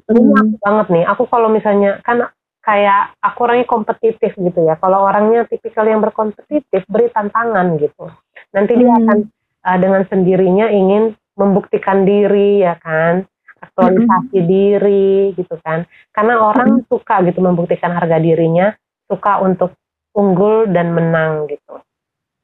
Ini 0.09 0.19
hmm. 0.19 0.35
aku 0.35 0.55
banget 0.59 0.87
nih. 0.91 1.05
Aku 1.07 1.23
kalau 1.27 1.47
misalnya 1.51 1.99
kan 2.03 2.27
kayak 2.63 3.15
aku 3.19 3.39
orangnya 3.47 3.67
kompetitif 3.67 4.31
gitu 4.35 4.59
ya. 4.63 4.75
Kalau 4.79 5.03
orangnya 5.03 5.43
tipikal 5.47 5.83
yang 5.87 5.99
berkompetitif, 5.99 6.83
beri 6.87 7.11
tantangan 7.11 7.75
gitu. 7.79 8.07
Nanti 8.55 8.73
hmm. 8.75 8.79
dia 8.79 8.91
akan 8.91 9.17
uh, 9.63 9.77
dengan 9.79 10.03
sendirinya 10.07 10.67
ingin 10.71 11.15
membuktikan 11.35 12.05
diri 12.07 12.63
ya 12.63 12.79
kan, 12.79 13.27
aktualisasi 13.59 14.39
hmm. 14.39 14.47
diri 14.47 15.35
gitu 15.35 15.55
kan. 15.63 15.87
Karena 16.15 16.39
orang 16.39 16.83
hmm. 16.83 16.85
suka 16.87 17.23
gitu 17.27 17.39
membuktikan 17.43 17.91
harga 17.95 18.19
dirinya, 18.19 18.71
suka 19.07 19.43
untuk 19.43 19.75
unggul 20.15 20.69
dan 20.71 20.91
menang 20.95 21.47
gitu. 21.51 21.79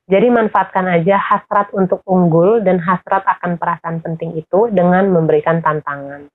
Jadi 0.10 0.28
manfaatkan 0.34 0.89
aja 0.89 1.22
hasrat 1.22 1.69
untuk 1.78 2.02
unggul 2.10 2.65
dan 2.65 2.82
hasrat 2.82 3.22
akan 3.30 3.62
perasaan 3.62 4.02
penting 4.02 4.34
itu 4.41 4.65
dengan 4.74 5.06
memberikan 5.13 5.62
tantangan. 5.62 6.26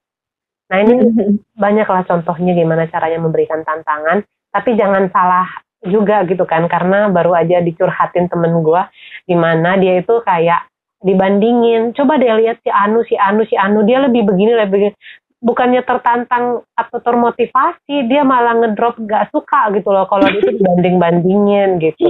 Nah 0.71 0.79
ini 0.79 0.95
banyaklah 1.65 2.07
contohnya 2.07 2.55
gimana 2.55 2.87
caranya 2.87 3.19
memberikan 3.19 3.67
tantangan, 3.67 4.23
tapi 4.55 4.79
jangan 4.79 5.11
salah 5.11 5.51
juga 5.85 6.23
gitu 6.25 6.47
kan, 6.47 6.65
karena 6.71 7.11
baru 7.11 7.35
aja 7.35 7.61
dicurhatin 7.61 8.31
temen 8.31 8.63
gue, 8.63 8.83
gimana 9.29 9.77
dia 9.77 10.01
itu 10.01 10.23
kayak 10.25 10.71
dibandingin, 11.05 11.93
coba 11.93 12.17
deh 12.17 12.33
lihat 12.41 12.65
si 12.65 12.73
Anu, 12.73 13.05
si 13.05 13.13
Anu, 13.19 13.45
si 13.45 13.53
Anu, 13.59 13.85
dia 13.85 14.01
lebih 14.01 14.25
begini, 14.25 14.57
lebih 14.57 14.71
begini. 14.73 14.95
Bukannya 15.44 15.85
tertantang 15.85 16.64
atau 16.72 16.98
termotivasi, 17.04 18.09
dia 18.09 18.24
malah 18.24 18.57
ngedrop 18.64 18.96
gak 19.04 19.28
suka 19.28 19.68
gitu 19.76 19.92
loh 19.92 20.09
kalau 20.09 20.24
itu 20.33 20.57
dibanding-bandingin 20.57 21.76
gitu. 21.85 22.09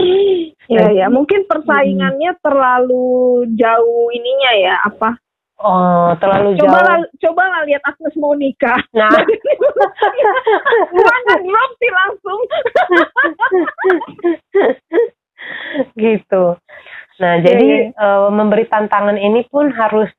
Iya, 0.70 1.04
ya, 1.04 1.06
mungkin 1.10 1.44
persaingannya 1.50 2.38
hmm. 2.38 2.40
terlalu 2.40 3.44
jauh 3.58 4.14
ininya 4.14 4.52
ya, 4.54 4.74
apa 4.86 5.18
Oh, 5.64 6.10
terlalu 6.18 6.58
coba 6.58 6.78
jauh. 6.82 7.06
Coba 7.24 7.42
lah 7.46 7.60
lihat 7.64 7.82
Agnes 7.86 8.14
mau 8.18 8.34
nikah. 8.34 8.76
Nah. 8.90 9.08
Mana 10.92 11.34
drop 11.40 11.70
sih 11.78 11.92
langsung. 11.94 12.40
gitu. 16.04 16.44
Nah, 17.22 17.32
yeah, 17.38 17.44
jadi 17.46 17.68
yeah. 17.94 18.02
Uh, 18.02 18.28
memberi 18.34 18.66
tantangan 18.66 19.14
ini 19.14 19.46
pun 19.46 19.70
harus 19.70 20.10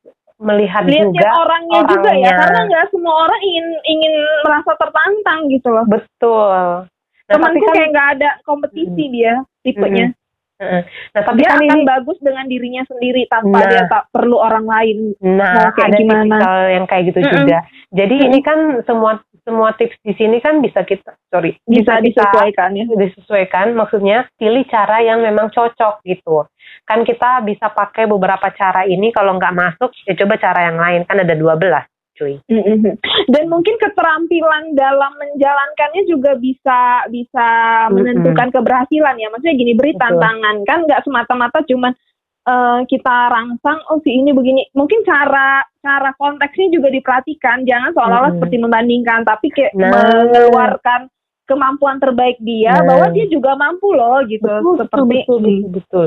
melihat 0.45 0.85
Lihat 0.85 1.09
juga 1.09 1.29
orangnya, 1.41 1.79
orangnya 1.81 1.81
juga 1.89 2.11
ya, 2.13 2.31
karena 2.37 2.59
nggak 2.69 2.85
semua 2.93 3.13
orang 3.25 3.41
ingin 3.41 3.67
ingin 3.89 4.13
merasa 4.45 4.71
tertantang 4.77 5.39
gitu 5.49 5.67
loh. 5.73 5.85
Betul. 5.89 6.85
Nah, 7.25 7.33
Temanku 7.33 7.65
kan, 7.65 7.73
kayak 7.73 7.89
nggak 7.89 8.09
ada 8.17 8.29
kompetisi 8.45 9.03
hmm. 9.09 9.13
dia 9.13 9.33
tipenya. 9.65 10.13
Hmm 10.13 10.23
Nah, 10.55 10.87
tapi 11.11 11.43
dia 11.43 11.51
kan 11.51 11.59
akan 11.59 11.67
ini 11.67 11.81
bagus 11.83 12.17
dengan 12.23 12.47
dirinya 12.47 12.83
sendiri 12.87 13.27
tanpa 13.27 13.59
nah, 13.59 13.67
dia 13.67 13.83
tak 13.91 14.07
perlu 14.15 14.39
orang 14.39 14.63
lain. 14.63 15.11
Nah, 15.19 15.75
kayak 15.75 15.91
ada 15.91 15.97
gimana 15.99 16.37
yang 16.71 16.85
kayak 16.87 17.11
gitu 17.11 17.19
mm 17.19 17.27
-mm. 17.27 17.35
juga. 17.35 17.57
Jadi 17.91 18.15
mm 18.15 18.23
-mm. 18.23 18.27
ini 18.31 18.39
kan 18.39 18.59
semua 18.87 19.11
semua 19.45 19.69
tips 19.77 19.99
di 20.01 20.15
sini 20.17 20.41
kan 20.41 20.57
bisa 20.63 20.81
kita 20.81 21.13
sorry 21.29 21.59
bisa, 21.67 21.99
bisa 21.99 22.23
disesuaikan 22.23 22.71
ya. 22.71 22.85
Disesuaikan 22.87 23.75
maksudnya 23.75 24.31
pilih 24.39 24.63
cara 24.71 25.03
yang 25.03 25.19
memang 25.19 25.51
cocok 25.51 25.99
gitu. 26.07 26.47
Kan 26.87 27.03
kita 27.03 27.43
bisa 27.43 27.67
pakai 27.75 28.07
beberapa 28.07 28.47
cara 28.55 28.87
ini 28.87 29.11
kalau 29.11 29.35
nggak 29.35 29.53
masuk 29.53 29.91
ya 30.07 30.15
coba 30.15 30.39
cara 30.39 30.71
yang 30.71 30.79
lain 30.79 31.01
kan 31.03 31.19
ada 31.19 31.35
12 31.35 31.59
cuy. 32.15 32.39
Mm-hmm. 32.47 32.95
Dan 33.29 33.43
mungkin 33.51 33.75
keterampilan 33.77 34.73
dalam 34.73 35.13
menjalankannya 35.19 36.03
juga 36.07 36.33
bisa 36.39 37.05
bisa 37.11 37.47
menentukan 37.91 38.49
mm-hmm. 38.49 38.55
keberhasilan 38.55 39.15
ya. 39.19 39.27
Maksudnya 39.29 39.55
gini 39.55 39.73
beri 39.75 39.93
Betul. 39.93 40.01
tantangan 40.01 40.55
kan 40.63 40.79
nggak 40.87 41.03
semata-mata 41.03 41.59
cuman 41.67 41.91
uh, 42.47 42.79
kita 42.87 43.17
rangsang 43.29 43.79
oh 43.91 43.99
si 44.01 44.15
ini 44.15 44.31
begini. 44.31 44.65
Mungkin 44.73 45.03
cara 45.03 45.61
cara 45.83 46.15
konteksnya 46.15 46.71
juga 46.71 46.87
diperhatikan. 46.89 47.67
Jangan 47.67 47.91
seolah-olah 47.93 48.19
mm-hmm. 48.31 48.37
seperti 48.39 48.57
membandingkan, 48.57 49.19
tapi 49.27 49.47
kayak 49.51 49.73
nah. 49.75 49.91
mengeluarkan 49.91 51.01
kemampuan 51.45 52.01
terbaik 52.01 52.41
dia 52.41 52.73
nah. 52.81 52.85
bahwa 52.89 53.05
dia 53.13 53.29
juga 53.29 53.53
mampu 53.53 53.93
loh 53.93 54.23
gitu. 54.25 54.49
Betul, 54.49 54.75
seperti 54.81 55.15
betul, 55.21 55.37
betul, 55.45 55.63
betul. 55.69 56.05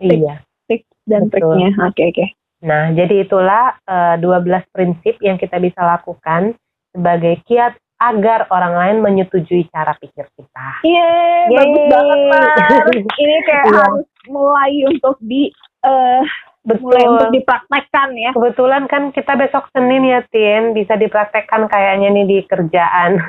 Gitu. 0.00 0.14
Iya. 0.24 0.34
Tips 0.66 0.88
dan 1.04 1.22
triknya. 1.28 1.70
Oke 1.76 1.92
okay, 1.92 2.06
oke. 2.08 2.16
Okay. 2.16 2.28
Nah, 2.64 2.92
jadi 2.96 3.28
itulah 3.28 3.76
uh, 3.84 4.16
eh, 4.16 4.64
12 4.64 4.72
prinsip 4.72 5.20
yang 5.20 5.36
kita 5.36 5.60
bisa 5.60 5.80
lakukan 5.84 6.56
sebagai 6.94 7.44
kiat 7.44 7.76
agar 7.96 8.44
orang 8.52 8.74
lain 8.76 8.96
menyetujui 9.00 9.68
cara 9.72 9.96
pikir 9.96 10.28
kita. 10.36 10.66
Yeay, 10.84 11.48
bagus 11.48 11.84
banget, 11.88 12.20
Mas. 12.28 12.52
Ini 13.24 13.36
kayak 13.48 13.64
yeah. 13.72 13.80
harus 13.80 14.08
mulai 14.28 14.72
untuk 14.88 15.16
di 15.24 15.48
uh, 15.84 16.20
Betul. 16.66 16.82
mulai 16.90 17.04
untuk 17.06 17.30
dipraktekkan 17.30 18.08
ya. 18.18 18.30
Kebetulan 18.34 18.90
kan 18.90 19.14
kita 19.14 19.38
besok 19.38 19.70
Senin 19.70 20.02
ya 20.02 20.20
Tin, 20.34 20.74
bisa 20.74 20.98
dipraktekkan 20.98 21.70
kayaknya 21.70 22.10
nih 22.10 22.24
di 22.26 22.38
kerjaan. 22.42 23.22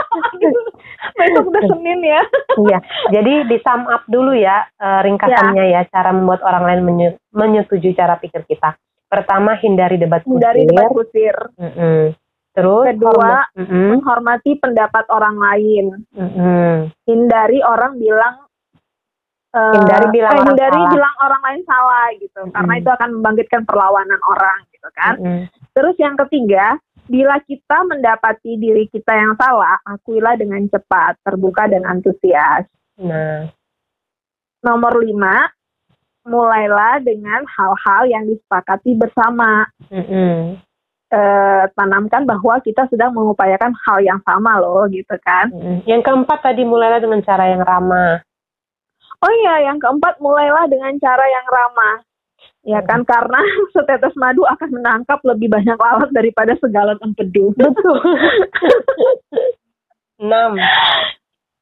besok 1.20 1.44
udah 1.52 1.62
Senin 1.68 2.00
ya. 2.00 2.22
Iya, 2.56 2.78
jadi 3.12 3.32
di 3.44 3.56
sum 3.60 3.84
up 3.84 4.08
dulu 4.08 4.32
ya 4.32 4.64
uh, 4.80 5.04
ringkasannya 5.04 5.68
ya. 5.68 5.84
ya 5.84 5.92
cara 5.92 6.16
membuat 6.16 6.40
orang 6.40 6.64
lain 6.64 6.80
menyetujui 7.28 7.92
cara 7.92 8.16
pikir 8.16 8.48
kita. 8.48 8.72
Pertama 9.04 9.60
hindari 9.60 10.00
debat 10.00 10.24
kusir. 10.24 10.40
Hindari 10.40 10.64
debat 10.64 10.88
kusir. 10.96 11.36
Mm 11.60 11.72
-mm. 11.76 12.00
Terus 12.50 12.84
kedua 12.96 13.46
mm 13.52 13.66
-mm. 13.68 13.86
menghormati 13.94 14.50
pendapat 14.56 15.04
orang 15.12 15.36
lain. 15.36 15.86
Mm 16.16 16.30
-mm. 16.32 16.72
Hindari 17.04 17.60
orang 17.60 18.00
bilang 18.00 18.48
uh, 19.54 19.74
hindari 19.74 20.06
bilang 20.14 20.36
eh, 20.38 20.44
hindari 20.46 20.80
salah. 20.80 20.92
bilang 20.94 21.14
orang 21.22 21.42
lain 21.42 21.62
salah 21.66 22.06
gitu 22.18 22.40
mm. 22.46 22.52
karena 22.54 22.72
itu 22.78 22.90
akan 22.90 23.08
membangkitkan 23.18 23.62
perlawanan 23.66 24.20
orang 24.30 24.58
gitu 24.70 24.88
kan 24.94 25.14
mm. 25.18 25.44
terus 25.74 25.96
yang 25.98 26.14
ketiga 26.26 26.78
bila 27.10 27.42
kita 27.42 27.78
mendapati 27.90 28.54
diri 28.54 28.86
kita 28.86 29.12
yang 29.14 29.34
salah 29.34 29.78
akuilah 29.82 30.38
dengan 30.38 30.62
cepat 30.70 31.18
terbuka 31.26 31.66
dan 31.66 31.82
antusias 31.86 32.66
nah 33.00 33.50
nomor 34.60 35.00
lima 35.00 35.48
mulailah 36.28 37.00
dengan 37.00 37.42
hal-hal 37.48 38.02
yang 38.06 38.24
disepakati 38.28 38.94
bersama 38.94 39.66
mm 39.88 40.04
-hmm. 40.04 40.38
Uh, 41.10 41.66
tanamkan 41.74 42.22
bahwa 42.22 42.62
kita 42.62 42.86
sedang 42.86 43.10
mengupayakan 43.10 43.74
hal 43.82 43.98
yang 43.98 44.22
sama 44.22 44.62
loh 44.62 44.86
gitu 44.86 45.10
kan. 45.26 45.50
Yang 45.82 46.06
keempat 46.06 46.38
tadi 46.38 46.62
mulailah 46.62 47.02
dengan 47.02 47.18
cara 47.26 47.50
yang 47.50 47.66
ramah. 47.66 48.22
Oh 49.20 49.32
iya, 49.44 49.68
yang 49.68 49.76
keempat 49.76 50.16
mulailah 50.20 50.64
dengan 50.68 50.96
cara 50.96 51.24
yang 51.28 51.46
ramah. 51.48 51.96
Ya 52.60 52.80
kan 52.84 53.04
karena 53.08 53.40
setetes 53.76 54.16
madu 54.16 54.44
akan 54.44 54.80
menangkap 54.80 55.20
lebih 55.24 55.52
banyak 55.52 55.76
lalat 55.76 56.10
daripada 56.12 56.56
segalon 56.60 57.00
empedu. 57.00 57.52
Betul. 57.56 58.00
Enam. 60.20 60.60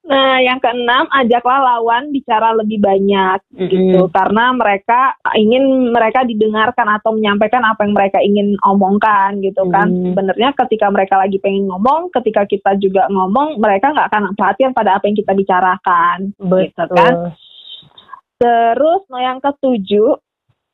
Nah, 0.08 0.40
yang 0.40 0.56
keenam, 0.56 1.04
ajaklah 1.12 1.60
lawan 1.60 2.08
bicara 2.08 2.56
lebih 2.56 2.80
banyak 2.80 3.44
mm-hmm. 3.52 3.68
gitu, 3.68 4.08
karena 4.08 4.56
mereka 4.56 5.12
ingin 5.36 5.92
mereka 5.92 6.24
didengarkan 6.24 6.88
atau 6.96 7.12
menyampaikan 7.12 7.60
apa 7.60 7.84
yang 7.84 7.92
mereka 7.92 8.18
ingin 8.24 8.56
omongkan 8.64 9.36
gitu 9.44 9.68
kan. 9.68 9.92
Mm. 9.92 10.16
Sebenarnya 10.16 10.50
ketika 10.64 10.88
mereka 10.88 11.20
lagi 11.20 11.36
pengen 11.44 11.68
ngomong, 11.68 12.08
ketika 12.08 12.48
kita 12.48 12.80
juga 12.80 13.04
ngomong, 13.12 13.60
mereka 13.60 13.92
nggak 13.92 14.08
akan 14.08 14.32
perhatian 14.32 14.72
pada 14.72 14.96
apa 14.96 15.12
yang 15.12 15.16
kita 15.20 15.32
bicarakan, 15.36 16.32
gitu 16.32 16.56
Betul. 16.56 16.64
gitu 16.72 16.84
kan. 16.96 17.14
Terus 18.38 19.02
nah 19.10 19.22
yang 19.22 19.38
ketujuh, 19.42 20.18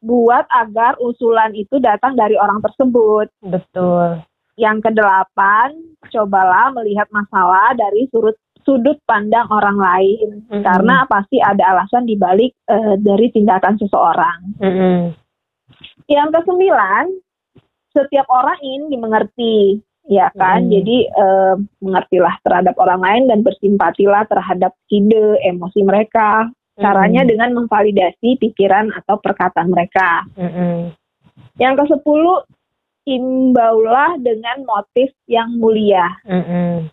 buat 0.04 0.44
agar 0.52 1.00
usulan 1.00 1.56
itu 1.56 1.80
datang 1.80 2.12
dari 2.12 2.36
orang 2.36 2.60
tersebut. 2.60 3.32
Betul. 3.40 4.20
Yang 4.60 4.92
kedelapan, 4.92 5.72
cobalah 6.12 6.70
melihat 6.76 7.08
masalah 7.10 7.72
dari 7.74 8.06
sudut 8.12 8.36
sudut 8.64 8.96
pandang 9.04 9.44
orang 9.52 9.76
lain 9.76 10.28
mm-hmm. 10.48 10.64
karena 10.64 11.04
pasti 11.04 11.36
ada 11.36 11.76
alasan 11.76 12.08
dibalik 12.08 12.56
uh, 12.68 12.96
dari 13.00 13.28
tindakan 13.32 13.76
seseorang. 13.76 14.38
Mm-hmm. 14.60 14.98
Yang 16.08 16.28
kesembilan, 16.36 17.04
setiap 17.92 18.24
orang 18.28 18.56
ingin 18.64 18.84
dimengerti, 18.88 19.84
ya 20.08 20.32
kan? 20.32 20.68
Mm. 20.68 20.70
Jadi 20.80 20.96
uh, 21.12 21.56
mengertilah 21.80 22.34
terhadap 22.44 22.74
orang 22.80 23.00
lain 23.04 23.22
dan 23.28 23.38
bersimpatilah 23.44 24.24
terhadap 24.32 24.72
ide, 24.88 25.40
emosi 25.44 25.80
mereka, 25.84 26.48
Caranya 26.74 27.22
mm. 27.22 27.28
dengan 27.30 27.50
memvalidasi 27.54 28.42
pikiran 28.42 28.90
atau 28.90 29.22
perkataan 29.22 29.70
mereka. 29.70 30.26
Mm-hmm. 30.34 30.74
Yang 31.62 31.74
ke 31.78 31.84
sepuluh, 31.94 32.42
imbaulah 33.06 34.18
dengan 34.18 34.66
motif 34.66 35.14
yang 35.30 35.54
mulia. 35.54 36.10
Mm-hmm. 36.26 36.90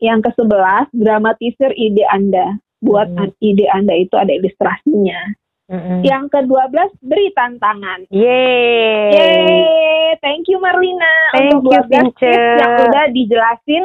Yang 0.00 0.18
ke 0.24 0.30
sebelas, 0.38 0.86
dramatisir 0.96 1.76
ide 1.76 2.08
Anda. 2.08 2.56
Buat 2.80 3.12
mm-hmm. 3.12 3.48
ide 3.52 3.66
Anda 3.68 3.94
itu 4.00 4.14
ada 4.16 4.32
ilustrasinya. 4.32 5.20
Mm-hmm. 5.68 5.98
Yang 6.08 6.24
ke 6.32 6.40
belas 6.48 6.90
beri 7.04 7.28
tantangan. 7.36 8.08
Yeay. 8.08 9.12
Yeay. 9.12 9.88
Thank 10.24 10.48
you 10.48 10.56
Marlina 10.56 11.12
Thank 11.36 11.60
untuk 11.60 11.84
12 11.84 11.92
you, 11.92 12.04
tips 12.16 12.58
yang 12.58 12.72
udah 12.88 13.04
dijelasin 13.12 13.84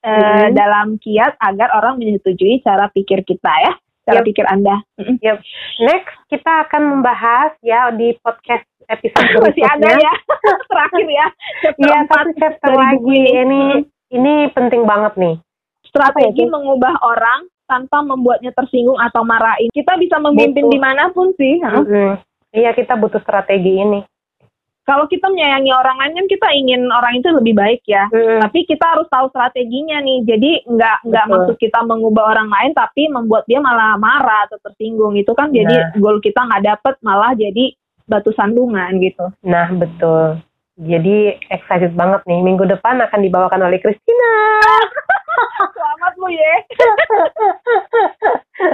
uh, 0.00 0.08
mm-hmm. 0.08 0.48
dalam 0.56 0.86
kiat 0.96 1.36
agar 1.38 1.68
orang 1.76 2.00
menyetujui 2.00 2.64
cara 2.64 2.88
pikir 2.88 3.20
kita 3.22 3.52
ya 3.68 3.72
cara 4.02 4.20
yep. 4.20 4.26
pikir 4.26 4.44
Anda. 4.50 4.76
Yep. 4.98 5.38
Next 5.86 6.16
kita 6.30 6.52
akan 6.68 6.82
membahas 6.98 7.54
ya 7.62 7.90
di 7.94 8.14
podcast 8.22 8.66
episode 8.90 9.26
berikutnya. 9.30 9.44
Masih 9.48 9.64
ada 9.66 9.90
ya, 9.98 10.14
terakhir 10.70 11.06
ya. 11.06 11.26
Iya, 11.78 11.98
satu 12.10 12.30
chapter 12.38 12.72
lagi. 12.74 13.22
Ini 13.46 13.62
ini 14.12 14.34
penting 14.52 14.82
banget 14.84 15.14
nih. 15.18 15.36
Strategi 15.86 16.48
mengubah 16.48 16.98
orang 17.04 17.46
tanpa 17.68 18.04
membuatnya 18.04 18.52
tersinggung 18.52 19.00
atau 19.00 19.24
marahin. 19.24 19.72
Kita 19.72 19.96
bisa 19.96 20.20
memimpin 20.20 20.68
di 20.68 20.78
mana 20.80 21.08
pun 21.12 21.32
sih. 21.36 21.60
Mm 21.60 21.84
-hmm. 21.84 22.12
Iya, 22.52 22.76
kita 22.76 23.00
butuh 23.00 23.20
strategi 23.24 23.80
ini 23.80 24.00
kalau 24.82 25.06
kita 25.06 25.30
menyayangi 25.30 25.70
orang 25.70 25.96
lain 26.02 26.14
kan 26.18 26.26
kita 26.26 26.48
ingin 26.58 26.82
orang 26.90 27.14
itu 27.22 27.28
lebih 27.30 27.54
baik 27.54 27.82
ya. 27.86 28.10
Hmm. 28.10 28.42
Tapi 28.42 28.66
kita 28.66 28.82
harus 28.82 29.06
tahu 29.06 29.30
strateginya 29.30 30.02
nih. 30.02 30.26
Jadi 30.26 30.50
nggak 30.66 31.06
nggak 31.06 31.26
maksud 31.30 31.56
kita 31.58 31.86
mengubah 31.86 32.34
orang 32.34 32.50
lain 32.50 32.72
tapi 32.74 33.06
membuat 33.06 33.46
dia 33.46 33.62
malah 33.62 33.94
marah 33.94 34.50
atau 34.50 34.58
tersinggung 34.58 35.14
itu 35.14 35.30
kan 35.38 35.54
jadi 35.54 35.94
nah. 35.94 35.98
goal 36.02 36.18
kita 36.18 36.42
nggak 36.42 36.64
dapet 36.66 36.94
malah 37.06 37.30
jadi 37.38 37.74
batu 38.10 38.34
sandungan 38.34 38.98
gitu. 38.98 39.30
Nah 39.46 39.70
betul. 39.70 40.42
Jadi 40.82 41.38
excited 41.52 41.94
banget 41.94 42.26
nih 42.26 42.42
minggu 42.42 42.66
depan 42.66 42.98
akan 43.06 43.20
dibawakan 43.22 43.70
oleh 43.70 43.78
Christina. 43.78 44.34
Selamat 45.78 46.12
lu 46.18 46.28
ya. 46.32 46.54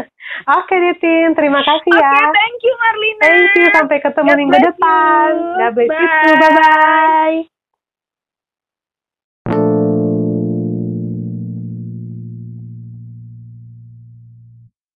Oke 0.46 0.70
okay, 0.70 0.94
Tin, 1.02 1.34
terima 1.34 1.60
kasih 1.66 1.90
ya. 1.98 1.98
Oke, 1.98 2.14
okay, 2.14 2.26
thank 2.30 2.58
you 2.62 2.74
Marlina. 2.78 3.22
Thank 3.26 3.50
you, 3.58 3.66
sampai 3.74 3.98
ketemu 3.98 4.28
God 4.30 4.38
minggu 4.38 4.58
depan. 4.70 5.30
God 5.58 5.72
bless 5.74 6.12
you, 6.22 6.34
bye-bye. 6.38 7.57